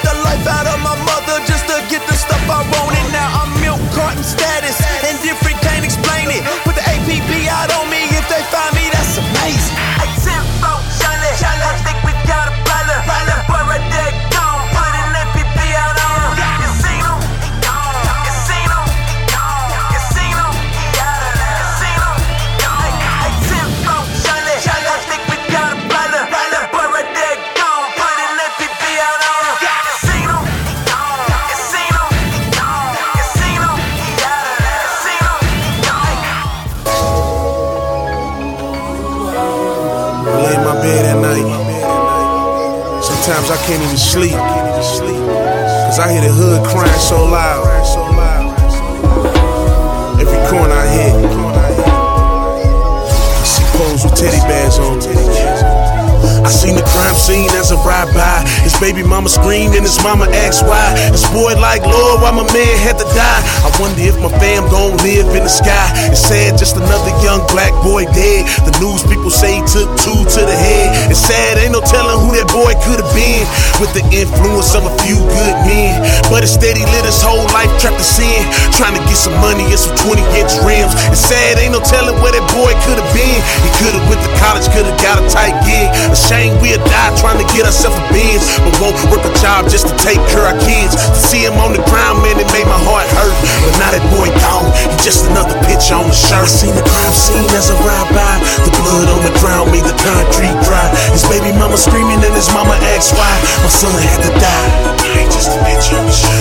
baby 58.82 59.06
mama 59.06 59.30
screamed 59.30 59.78
and 59.78 59.86
his 59.86 60.02
mama 60.02 60.26
asked 60.42 60.66
why. 60.66 60.82
His 61.14 61.22
boy 61.30 61.54
like, 61.62 61.86
Lord, 61.86 62.26
why 62.26 62.34
my 62.34 62.44
man 62.50 62.76
had 62.82 62.98
to 62.98 63.06
die? 63.14 63.42
I 63.62 63.70
wonder 63.78 64.02
if 64.02 64.18
my 64.18 64.34
fam 64.42 64.66
gon' 64.74 64.98
live 65.06 65.30
in 65.38 65.46
the 65.46 65.54
sky. 65.54 65.94
It's 66.10 66.26
sad, 66.26 66.58
just 66.58 66.76
another 66.82 67.14
young 67.22 67.46
black 67.54 67.70
boy 67.86 68.10
dead. 68.10 68.50
The 68.66 68.74
news 68.82 69.06
people 69.06 69.30
say 69.30 69.62
he 69.62 69.64
took 69.70 69.86
two 70.02 70.18
to 70.18 70.42
the 70.42 70.58
head. 70.58 71.14
It's 71.14 71.22
sad, 71.22 71.62
ain't 71.62 71.78
no 71.78 71.86
telling 71.86 72.18
who 72.26 72.34
that 72.34 72.50
boy 72.50 72.74
could 72.82 72.98
have 72.98 73.14
been. 73.14 73.46
With 73.78 73.94
the 73.94 74.02
influence 74.10 74.74
of 74.74 74.90
a 74.90 74.94
few 75.06 75.22
good 75.30 75.56
men. 75.70 76.02
But 76.34 76.42
instead 76.42 76.74
he 76.74 76.84
lived 76.90 77.06
his 77.06 77.22
whole 77.22 77.46
life 77.54 77.70
trapped 77.78 78.02
in 78.02 78.08
sin. 78.10 78.42
Trying 78.74 78.98
to 78.98 79.04
get 79.06 79.22
some 79.22 79.38
money 79.38 79.70
and 79.70 79.78
some 79.78 79.94
20 80.10 80.26
inch 80.42 80.58
rims. 80.66 80.98
It's 81.14 81.22
sad, 81.22 81.62
ain't 81.62 81.78
no 81.78 81.86
telling 81.86 82.18
where 82.18 82.34
that 82.34 82.46
boy 82.50 82.74
could 82.90 82.98
have 82.98 83.12
been. 83.14 83.40
He 83.62 83.70
could 83.78 83.94
have 83.94 84.06
went 84.10 84.26
to 84.26 84.32
college, 84.42 84.66
could 84.74 84.90
have 84.90 84.98
got 85.06 85.22
a 85.22 85.26
tight 85.30 85.54
gig. 85.70 85.86
A 86.10 86.18
shame 86.18 86.58
we'll 86.58 86.82
die 86.90 87.14
trying 87.22 87.38
to 87.38 87.46
get 87.54 87.70
ourselves 87.70 88.02
a 88.02 88.04
Benz. 88.10 88.42
But 88.66 88.71
won't 88.80 88.96
work 89.10 89.26
a 89.26 89.34
job 89.42 89.68
just 89.68 89.90
to 89.90 89.96
take 90.00 90.22
care 90.30 90.48
of 90.48 90.56
kids. 90.64 90.96
To 90.96 91.20
see 91.20 91.44
him 91.44 91.58
on 91.60 91.74
the 91.74 91.84
ground, 91.90 92.22
man, 92.24 92.38
it 92.38 92.48
made 92.54 92.68
my 92.70 92.80
heart 92.88 93.08
hurt. 93.18 93.36
But 93.66 93.74
now 93.82 93.92
that 93.92 94.04
boy 94.14 94.30
gone, 94.40 94.70
he 94.92 94.96
just 95.02 95.28
another 95.28 95.58
picture 95.68 95.98
on 95.98 96.08
the 96.08 96.16
shirt. 96.16 96.46
I 96.46 96.52
seen 96.52 96.74
the 96.78 96.86
crime 96.86 97.16
scene 97.16 97.50
as 97.58 97.74
I 97.74 97.76
ride 97.82 98.10
by. 98.14 98.36
The 98.64 98.72
blood 98.80 99.08
on 99.12 99.22
the 99.26 99.34
ground 99.42 99.74
made 99.74 99.84
the 99.84 99.96
concrete 99.98 100.58
dry. 100.64 100.88
His 101.12 101.26
baby 101.28 101.52
mama 101.58 101.78
screaming 101.78 102.22
and 102.22 102.36
his 102.36 102.50
mama 102.54 102.78
asked 102.96 103.18
why 103.18 103.34
my 103.66 103.72
son 103.72 103.94
had 103.98 104.20
to 104.26 104.32
die. 104.40 104.70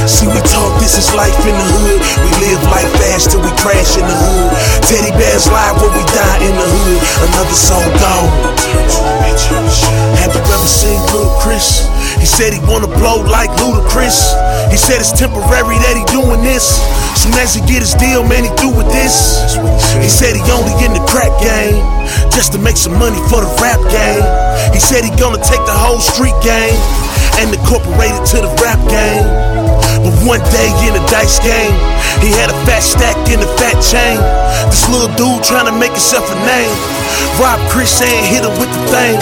See, 0.06 0.28
we 0.28 0.40
talk, 0.44 0.72
this 0.80 0.98
is 0.98 1.12
life 1.14 1.36
in 1.46 1.54
the 1.56 1.68
hood. 1.80 2.00
We 2.22 2.30
live 2.44 2.60
life 2.68 2.90
fast 3.00 3.32
till 3.32 3.40
we 3.40 3.50
crash 3.56 3.96
in 3.96 4.04
the 4.04 4.16
hood. 4.16 4.52
Teddy 4.84 5.10
bears 5.16 5.48
live 5.48 5.80
when 5.80 5.92
we 5.96 6.04
die 6.12 6.38
in 6.44 6.54
the 6.54 6.68
hood. 6.68 7.00
Another 7.30 7.56
soul 7.56 7.84
gone. 7.98 8.28
He 12.20 12.28
said 12.28 12.52
he 12.52 12.60
wanna 12.68 12.86
blow 12.86 13.24
like 13.24 13.50
Ludacris. 13.56 14.30
He 14.70 14.76
said 14.76 15.00
it's 15.00 15.16
temporary 15.16 15.80
that 15.80 15.96
he 15.96 16.04
doing 16.12 16.44
this. 16.44 16.78
Soon 17.16 17.34
as 17.40 17.56
he 17.56 17.60
get 17.64 17.80
his 17.80 17.96
deal, 17.96 18.22
man, 18.22 18.44
he 18.44 18.52
through 18.60 18.76
with 18.76 18.92
this. 18.92 19.40
He 19.98 20.08
said 20.08 20.36
he 20.36 20.42
only 20.52 20.76
in 20.84 20.92
the 20.92 21.02
crack 21.08 21.32
game 21.40 21.80
just 22.30 22.52
to 22.52 22.58
make 22.58 22.76
some 22.76 22.94
money 23.00 23.18
for 23.32 23.40
the 23.40 23.50
rap 23.58 23.80
game. 23.88 24.22
He 24.72 24.80
said 24.80 25.02
he 25.02 25.10
gonna 25.16 25.42
take 25.42 25.64
the 25.64 25.74
whole 25.74 25.98
street 25.98 26.36
game 26.44 26.76
and 27.40 27.48
incorporate 27.52 28.12
it 28.12 28.24
to 28.36 28.44
the 28.44 28.52
rap 28.60 28.78
game. 28.92 29.69
One 30.28 30.44
day 30.52 30.68
in 30.84 30.92
a 30.92 31.00
dice 31.08 31.40
game, 31.40 31.72
he 32.20 32.28
had 32.36 32.52
a 32.52 32.56
fat 32.68 32.84
stack 32.84 33.16
in 33.32 33.40
a 33.40 33.48
fat 33.56 33.80
chain. 33.80 34.20
This 34.68 34.84
little 34.92 35.08
dude 35.16 35.40
trying 35.40 35.64
to 35.64 35.72
make 35.72 35.96
himself 35.96 36.28
a 36.28 36.36
name. 36.44 36.76
Rob 37.40 37.56
Chris 37.72 38.04
and 38.04 38.20
hit 38.28 38.44
him 38.44 38.52
with 38.60 38.68
the 38.68 38.82
thing. 38.92 39.16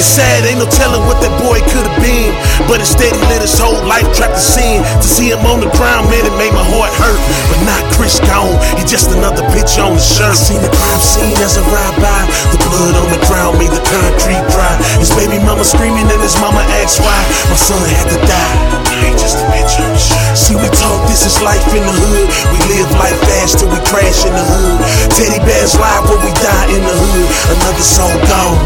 It's 0.00 0.08
sad, 0.08 0.48
ain't 0.48 0.56
no 0.56 0.64
telling 0.72 1.04
what 1.04 1.20
that 1.20 1.34
boy 1.44 1.60
could 1.68 1.84
have 1.84 2.00
been. 2.00 2.32
But 2.64 2.80
instead, 2.80 3.12
he 3.12 3.20
lived 3.28 3.44
his 3.44 3.60
whole 3.60 3.76
life 3.84 4.08
trapped 4.16 4.40
in 4.40 4.44
sin. 4.44 4.76
To 4.80 5.04
see 5.04 5.28
him 5.28 5.44
on 5.44 5.60
the 5.60 5.68
ground, 5.76 6.08
man, 6.08 6.24
it 6.24 6.32
made 6.40 6.56
my 6.56 6.64
heart 6.64 6.96
hurt. 6.96 7.20
But 7.52 7.60
not 7.68 7.84
Chris 7.92 8.16
gone, 8.24 8.56
he 8.80 8.88
just 8.88 9.12
another 9.12 9.44
picture 9.52 9.84
on 9.84 10.00
the 10.00 10.02
shirt. 10.02 10.32
I 10.32 10.38
seen 10.38 10.64
the 10.64 10.72
crime 10.72 11.02
scene 11.04 11.36
as 11.44 11.60
I 11.60 11.62
ride 11.68 11.96
by. 12.00 12.24
The 12.56 12.60
blood 12.64 12.96
on 12.96 13.08
the 13.12 13.20
ground 13.28 13.60
made 13.60 13.74
the 13.74 13.84
concrete 13.84 14.44
dry. 14.48 14.72
His 14.96 15.12
baby 15.12 15.36
mama 15.44 15.62
screaming 15.62 16.08
and 16.08 16.22
his 16.24 16.40
mama 16.40 16.64
asked 16.80 17.04
why 17.04 17.20
my 17.52 17.58
son 17.60 17.84
had 17.84 18.08
to 18.16 18.18
die. 18.24 18.56
Ain't 19.04 19.20
just 19.20 19.36
a 19.36 19.44
bitch 19.52 19.76
on 19.76 19.92
the 19.92 20.00
shirt. 20.00 20.37
See, 20.38 20.54
we 20.54 20.70
talk, 20.70 21.02
this 21.10 21.26
is 21.26 21.42
life 21.42 21.66
in 21.74 21.82
the 21.82 21.90
hood. 21.90 22.30
We 22.54 22.58
live 22.70 22.86
life 22.94 23.18
fast 23.26 23.58
till 23.58 23.68
we 23.74 23.82
crash 23.90 24.22
in 24.22 24.30
the 24.30 24.46
hood. 24.46 24.78
Teddy 25.10 25.42
bears 25.42 25.74
live 25.74 26.06
when 26.06 26.22
we 26.22 26.30
die 26.38 26.70
in 26.70 26.78
the 26.78 26.94
hood. 26.94 27.26
Another 27.58 27.82
soul 27.82 28.14
gone. 28.30 28.56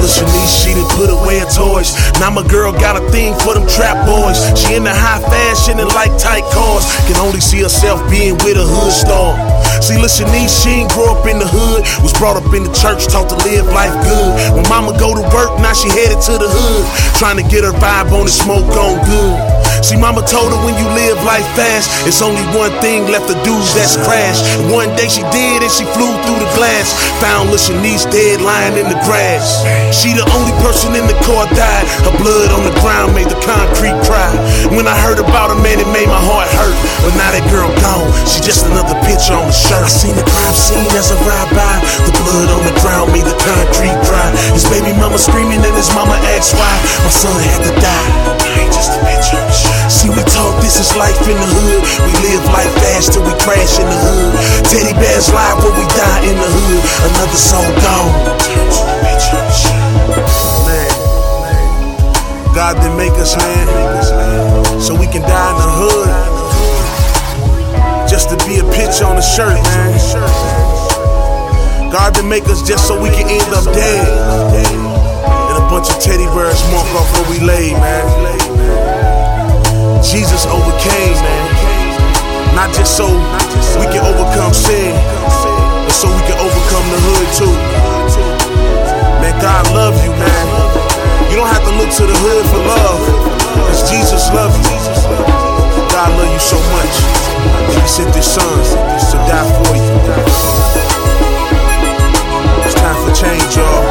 Listen, 0.00 0.26
these 0.32 0.48
she 0.48 0.72
done 0.72 0.88
put 0.96 1.12
away 1.12 1.44
her 1.44 1.50
toys. 1.52 1.92
Now 2.18 2.32
my 2.32 2.42
girl 2.48 2.72
got 2.72 2.96
a 2.96 3.04
thing 3.12 3.36
for 3.44 3.52
them 3.52 3.68
trap 3.68 4.00
boys. 4.08 4.40
She 4.56 4.74
in 4.74 4.82
the 4.82 4.96
high 4.96 5.20
fashion 5.28 5.78
and 5.78 5.92
like 5.92 6.10
tight 6.16 6.48
cars. 6.50 6.88
Can 7.04 7.20
only 7.20 7.44
see 7.44 7.60
herself 7.60 8.00
being 8.08 8.34
with 8.42 8.56
a 8.56 8.64
hood 8.64 8.96
star. 8.96 9.36
See, 9.84 10.00
listen, 10.00 10.24
these 10.32 10.50
she 10.50 10.82
ain't 10.82 10.90
grow 10.96 11.12
up 11.12 11.28
in 11.28 11.38
the 11.38 11.46
hood. 11.46 11.84
Was 12.00 12.16
brought 12.16 12.40
up 12.40 12.48
in 12.56 12.64
the 12.64 12.72
church, 12.72 13.12
taught 13.12 13.28
to 13.28 13.38
live 13.44 13.68
life 13.70 13.92
good. 14.08 14.56
When 14.56 14.64
mama 14.72 14.96
go 14.96 15.12
to 15.12 15.22
work, 15.36 15.60
now 15.60 15.76
she 15.76 15.92
headed 15.92 16.18
to 16.32 16.40
the 16.40 16.48
hood. 16.48 16.84
Trying 17.20 17.36
to 17.36 17.44
get 17.44 17.62
her 17.62 17.76
vibe 17.76 18.10
on 18.16 18.24
the 18.24 18.32
smoke 18.32 18.72
on 18.72 18.96
good. 19.04 19.61
See, 19.82 19.98
mama 19.98 20.22
told 20.22 20.54
her 20.54 20.60
when 20.62 20.78
you 20.78 20.86
live 20.94 21.18
life 21.26 21.44
fast, 21.58 21.90
it's 22.06 22.22
only 22.22 22.46
one 22.54 22.70
thing 22.78 23.10
left 23.10 23.26
to 23.26 23.36
do, 23.42 23.50
that's 23.74 23.98
crash. 24.06 24.38
One 24.70 24.94
day 24.94 25.10
she 25.10 25.26
did 25.34 25.58
and 25.58 25.72
she 25.74 25.82
flew 25.90 26.14
through 26.22 26.38
the 26.38 26.50
glass. 26.54 26.94
Found 27.18 27.50
Lishanice 27.50 28.06
dead 28.06 28.38
lying 28.38 28.78
in 28.78 28.86
the 28.86 28.96
grass. 29.02 29.66
She 29.90 30.14
the 30.14 30.22
only 30.38 30.54
person 30.62 30.94
in 30.94 31.02
the 31.10 31.18
car 31.26 31.50
died. 31.50 31.84
Her 32.06 32.14
blood 32.14 32.54
on 32.54 32.62
the 32.62 32.74
ground 32.78 33.10
made 33.10 33.26
the 33.26 33.38
concrete 33.42 33.98
cry. 34.06 34.30
When 34.70 34.86
I 34.86 34.94
heard 34.94 35.18
about 35.18 35.50
her, 35.50 35.58
man, 35.58 35.82
it 35.82 35.90
made 35.90 36.06
my 36.06 36.22
heart 36.30 36.46
hurt. 36.54 36.78
But 37.02 37.18
now 37.18 37.34
that 37.34 37.42
girl 37.50 37.66
gone, 37.82 38.06
she 38.22 38.38
just 38.38 38.62
another 38.70 38.94
picture 39.02 39.34
on 39.34 39.50
the 39.50 39.56
shirt. 39.56 39.82
I 39.82 39.90
seen 39.90 40.14
the 40.14 40.22
crime 40.22 40.54
scene 40.54 40.86
as 40.94 41.10
I 41.10 41.18
ride 41.26 41.50
by. 41.58 41.74
The 42.06 42.14
blood 42.22 42.54
on 42.54 42.62
the 42.70 42.74
ground 42.78 43.10
made 43.10 43.26
the 43.26 43.34
concrete 43.34 43.98
cry. 44.06 44.30
His 44.54 44.62
baby 44.70 44.94
mama 44.94 45.18
screaming 45.18 45.58
and 45.58 45.74
his 45.74 45.90
mama 45.90 46.14
asked 46.38 46.54
why 46.54 46.74
my 47.02 47.10
son 47.10 47.34
had 47.34 47.66
to 47.66 47.72
die. 47.82 48.08
I 48.46 48.62
ain't 48.62 48.70
just 48.70 48.94
a 48.94 49.02
on 49.02 49.46
the 49.46 49.52
shirt. 49.52 49.71
See, 49.92 50.08
we 50.08 50.24
talk, 50.24 50.56
this 50.64 50.80
is 50.80 50.96
life 50.96 51.20
in 51.28 51.36
the 51.36 51.48
hood. 51.52 51.84
We 52.08 52.12
live 52.24 52.40
life 52.48 52.72
fast 52.80 53.12
till 53.12 53.22
we 53.28 53.36
crash 53.44 53.76
in 53.76 53.84
the 53.84 54.00
hood. 54.00 54.32
Teddy 54.72 54.96
bears 54.96 55.28
live 55.28 55.60
when 55.60 55.76
we 55.76 55.84
die 55.92 56.24
in 56.24 56.32
the 56.32 56.48
hood. 56.48 56.80
Another 57.12 57.36
soul 57.36 57.68
gone. 57.84 58.08
Man, 60.64 60.88
God 62.56 62.80
didn't 62.80 62.96
make 62.96 63.12
us, 63.20 63.36
man, 63.36 63.68
so 64.80 64.96
we 64.96 65.04
can 65.06 65.20
die 65.28 65.52
in 65.52 65.60
the 65.60 65.70
hood. 65.76 66.08
Just 68.08 68.32
to 68.32 68.36
be 68.48 68.64
a 68.64 68.66
picture 68.72 69.04
on 69.04 69.16
the 69.20 69.22
shirt, 69.22 69.60
man. 69.60 69.92
God 71.92 72.14
didn't 72.16 72.30
make 72.32 72.48
us 72.48 72.66
just 72.66 72.88
so 72.88 72.96
we 72.96 73.10
can 73.10 73.28
end 73.28 73.52
up 73.52 73.68
dead. 73.76 74.08
And 74.56 75.56
a 75.60 75.64
bunch 75.68 75.92
of 75.92 76.00
teddy 76.00 76.24
bears 76.32 76.64
mark 76.72 76.88
off 76.96 77.12
where 77.12 77.28
we 77.28 77.44
lay, 77.44 77.76
man. 77.76 79.11
Jesus 80.02 80.44
overcame, 80.46 81.14
man. 81.22 81.46
Not 82.54 82.74
just 82.74 82.96
so 82.96 83.06
we 83.80 83.86
can 83.88 84.04
overcome 84.04 84.52
sin, 84.52 84.92
but 84.92 85.94
so 85.94 86.10
we 86.10 86.20
can 86.28 86.36
overcome 86.36 86.86
the 86.92 87.00
hood 87.00 87.28
too. 87.38 87.54
Man, 89.22 89.32
God 89.40 89.64
love 89.72 89.96
you, 90.04 90.10
man. 90.10 90.46
You 91.30 91.36
don't 91.36 91.48
have 91.48 91.64
to 91.64 91.72
look 91.78 91.88
to 91.96 92.04
the 92.04 92.18
hood 92.18 92.44
for 92.52 92.60
love, 92.60 93.00
cause 93.70 93.88
Jesus 93.88 94.28
loves 94.34 94.58
you. 94.58 94.76
God 95.88 96.10
love 96.18 96.28
you 96.28 96.42
so 96.42 96.58
much. 96.76 96.94
He 97.72 97.80
sent 97.88 98.14
His 98.14 98.26
Son 98.26 98.44
to 98.44 99.16
die 99.24 99.48
for 99.64 99.72
you. 99.72 99.96
It's 102.66 102.74
time 102.74 102.98
for 103.00 103.14
change, 103.14 103.56
y'all. 103.56 103.86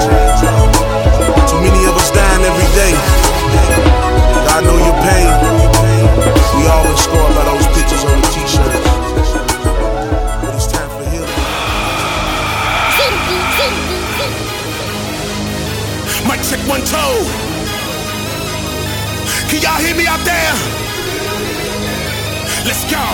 Too 1.50 1.60
many 1.62 1.86
of 1.89 1.95
us 1.97 2.12
dying 2.12 2.43
every 2.45 2.69
day. 2.78 2.93
God 4.45 4.63
know 4.65 4.78
your 4.78 4.97
pain. 5.02 5.61
We 6.02 6.08
all 6.66 6.84
been 6.84 6.98
scored 6.98 7.36
by 7.36 7.46
those 7.46 7.68
pictures 7.78 8.04
on 8.04 8.22
the 8.22 8.28
t-shirts. 8.34 8.90
But 10.42 10.56
it's 10.56 10.66
time 10.66 10.90
for 10.90 11.06
healing. 11.14 11.30
Mic 16.26 16.42
check 16.50 16.62
one 16.68 16.82
toe. 16.90 17.22
Can 19.50 19.62
y'all 19.62 19.78
hear 19.78 19.96
me 19.96 20.08
out 20.08 20.26
there? 20.26 20.54
Let's 22.66 22.82
go. 22.90 23.06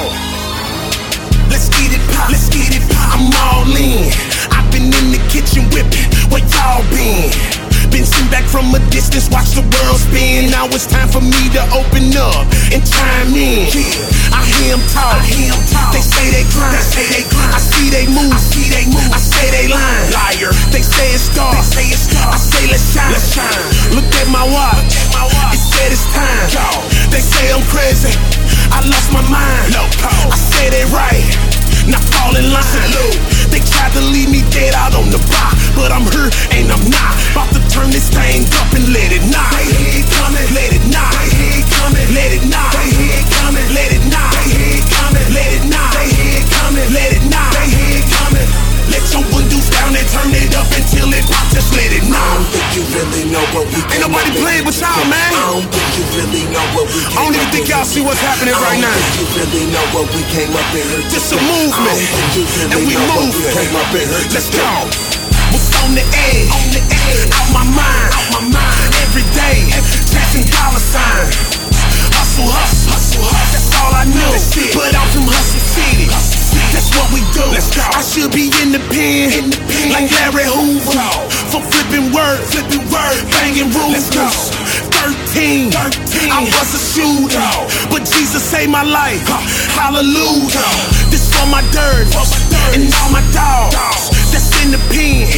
Let's 1.52 1.67
get 1.67 1.91
it 1.91 2.15
pop. 2.15 2.30
Let's 2.30 2.47
get 2.47 2.71
it 2.71 2.88
pop. 2.88 3.19
I'm 3.19 3.36
all 3.36 3.67
in. 3.76 4.08
I've 4.50 4.71
been 4.71 4.84
in 4.84 5.12
the 5.12 5.19
kitchen 5.28 5.67
whipping. 5.76 6.08
Where 6.32 6.39
y'all 6.39 6.84
been? 6.95 7.66
Been 7.88 8.06
sitting 8.06 8.30
back 8.30 8.45
from 8.45 8.69
a 8.76 8.80
distance, 8.93 9.26
watch 9.32 9.58
the 9.58 9.63
world 9.63 9.97
spin. 9.97 10.52
Now 10.52 10.69
it's 10.69 10.86
time 10.86 11.10
for 11.10 11.21
me 11.23 11.50
to 11.58 11.63
open 11.73 12.13
up 12.13 12.45
and 12.69 12.84
chime 12.86 13.34
in. 13.34 13.65
I 14.30 14.45
hear 14.45 14.78
them 14.78 14.84
talk, 14.93 15.17
I 15.17 15.26
hear 15.26 15.50
them 15.50 15.63
talk. 15.71 15.95
They 15.95 16.04
say 16.06 16.30
they 16.30 16.45
grind, 16.54 16.78
they 16.78 16.86
say 16.86 17.06
they 17.10 17.23
grind. 17.26 17.58
I 17.58 17.62
see 17.63 17.89
they 17.89 18.06
move, 18.06 18.30
I 18.30 18.38
see 18.38 18.69
they 18.69 18.86
move. 18.86 19.10
I 19.10 19.17
say 19.17 19.50
they 19.50 19.65
lying, 19.65 20.08
liar. 20.13 20.54
They 20.69 20.86
say 20.86 21.10
it's 21.15 21.34
dark, 21.34 21.58
they 21.58 21.65
say 21.65 21.86
it's 21.89 22.06
dark. 22.13 22.36
I 22.36 22.38
say 22.38 22.69
let's 22.69 22.86
shine, 22.93 23.10
let's 23.10 23.34
shine. 23.34 23.65
Look 23.97 24.06
at 24.19 24.28
my 24.30 24.45
watch, 24.45 24.93
it 25.56 25.58
said 25.58 25.89
it's 25.89 26.06
time. 26.13 26.45
They 27.10 27.23
say 27.23 27.50
I'm 27.50 27.65
crazy, 27.71 28.13
I 28.69 28.86
lost 28.86 29.10
my 29.10 29.26
mind. 29.26 29.73
I 29.73 30.38
say 30.38 30.69
they 30.69 30.86
right. 30.93 31.56
Now 31.88 32.04
fall 32.13 32.36
in 32.36 32.52
line. 32.52 32.63
Salute. 32.67 33.19
They 33.50 33.63
tried 33.63 33.95
to 33.95 34.04
leave 34.04 34.30
me 34.30 34.43
dead 34.52 34.76
out 34.76 34.93
on 34.93 35.08
the 35.10 35.21
block, 35.32 35.56
but 35.71 35.89
I'm 35.91 36.04
here 36.12 36.30
and 36.52 36.67
I'm 36.67 36.84
not. 36.91 37.15
About 37.32 37.50
to 37.56 37.62
turn 37.71 37.89
this 37.89 38.12
thing 38.12 38.43
up 38.60 38.69
and 38.76 38.91
let 38.91 39.15
it 39.15 39.23
knock. 39.32 39.56
They 39.56 39.71
hear 39.71 40.04
it 40.04 40.08
coming, 40.19 40.47
let 40.52 40.71
it 40.76 40.84
knock. 40.91 41.15
They 41.15 41.32
hear 41.32 41.63
it 41.63 41.67
coming, 41.80 42.08
let 42.12 42.30
it 42.36 42.43
knock. 42.52 42.71
They 42.76 42.91
hear 42.91 43.15
it 43.15 43.28
coming, 43.39 43.67
let 43.71 43.89
it 43.95 43.96
know 59.45 59.86
what 59.93 60.10
we 60.17 60.26
came 60.34 60.50
up 60.50 60.65
in 60.73 60.82
here. 60.82 61.06
This 61.13 61.30
a 61.30 61.38
movement, 61.38 62.02
and 62.73 62.82
we 62.89 62.97
know 62.97 63.21
moving. 63.21 63.54
came 63.54 63.76
up 63.78 63.93
in 63.93 64.10
here. 64.10 64.26
Let's 64.34 64.50
go. 64.50 64.65
What's 65.54 65.69
on 65.86 65.93
the 65.93 66.02
edge, 66.02 66.50
on 66.50 66.65
the 66.73 66.82
edge, 66.82 67.30
out 67.38 67.50
my 67.54 67.65
mind, 67.69 68.10
out 68.17 68.28
my 68.34 68.43
mind. 68.50 68.89
Every 69.06 69.26
day, 69.38 69.69
chasing 70.10 70.50
dollar 70.50 70.82
sign. 70.82 71.30
Hustle, 72.17 72.50
hustle, 72.50 72.89
hustle, 72.89 73.23
hustle. 73.23 73.54
That's 73.54 73.69
all 73.78 73.93
I 73.93 74.06
knew. 74.10 74.34
Put 74.73 74.91
out 74.97 75.08
from 75.13 75.30
Hustle 75.30 75.62
City. 75.62 76.10
That's 76.73 76.89
what 76.97 77.08
we 77.13 77.21
do. 77.38 77.45
Let's 77.54 77.69
go. 77.69 77.86
I 77.93 78.02
should 78.02 78.34
be 78.34 78.50
in 78.65 78.73
the 78.73 78.82
pen, 78.89 79.38
in 79.38 79.50
the 79.54 79.60
pen. 79.69 79.93
like 79.93 80.10
Larry 80.17 80.50
Hoover. 80.50 80.97
For 81.54 81.62
flipping 81.62 82.10
word, 82.10 82.41
flipping 82.50 82.89
word, 82.89 83.21
banging 83.38 83.69
rules. 83.69 84.56
13, 85.38 85.69
I 86.32 86.41
was 86.41 86.73
a 86.73 86.82
shooter, 86.82 87.52
but 87.91 88.00
Jesus 88.10 88.41
saved 88.41 88.71
my 88.71 88.82
life. 88.82 89.21
Hallelujah. 89.78 90.65
This 91.12 91.30
for 91.32 91.45
my 91.45 91.62
dirt 91.69 92.10
and 92.73 92.91
all 93.02 93.12
my 93.12 93.21
dogs. 93.34 94.10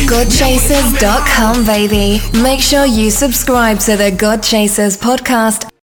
Godchasers.com, 0.08 1.66
baby. 1.66 2.22
Make 2.42 2.62
sure 2.62 2.86
you 2.86 3.12
subscribe 3.12 3.80
to 3.80 3.98
the 3.98 4.12
God 4.12 4.42
Chasers 4.42 4.98
podcast 4.98 5.70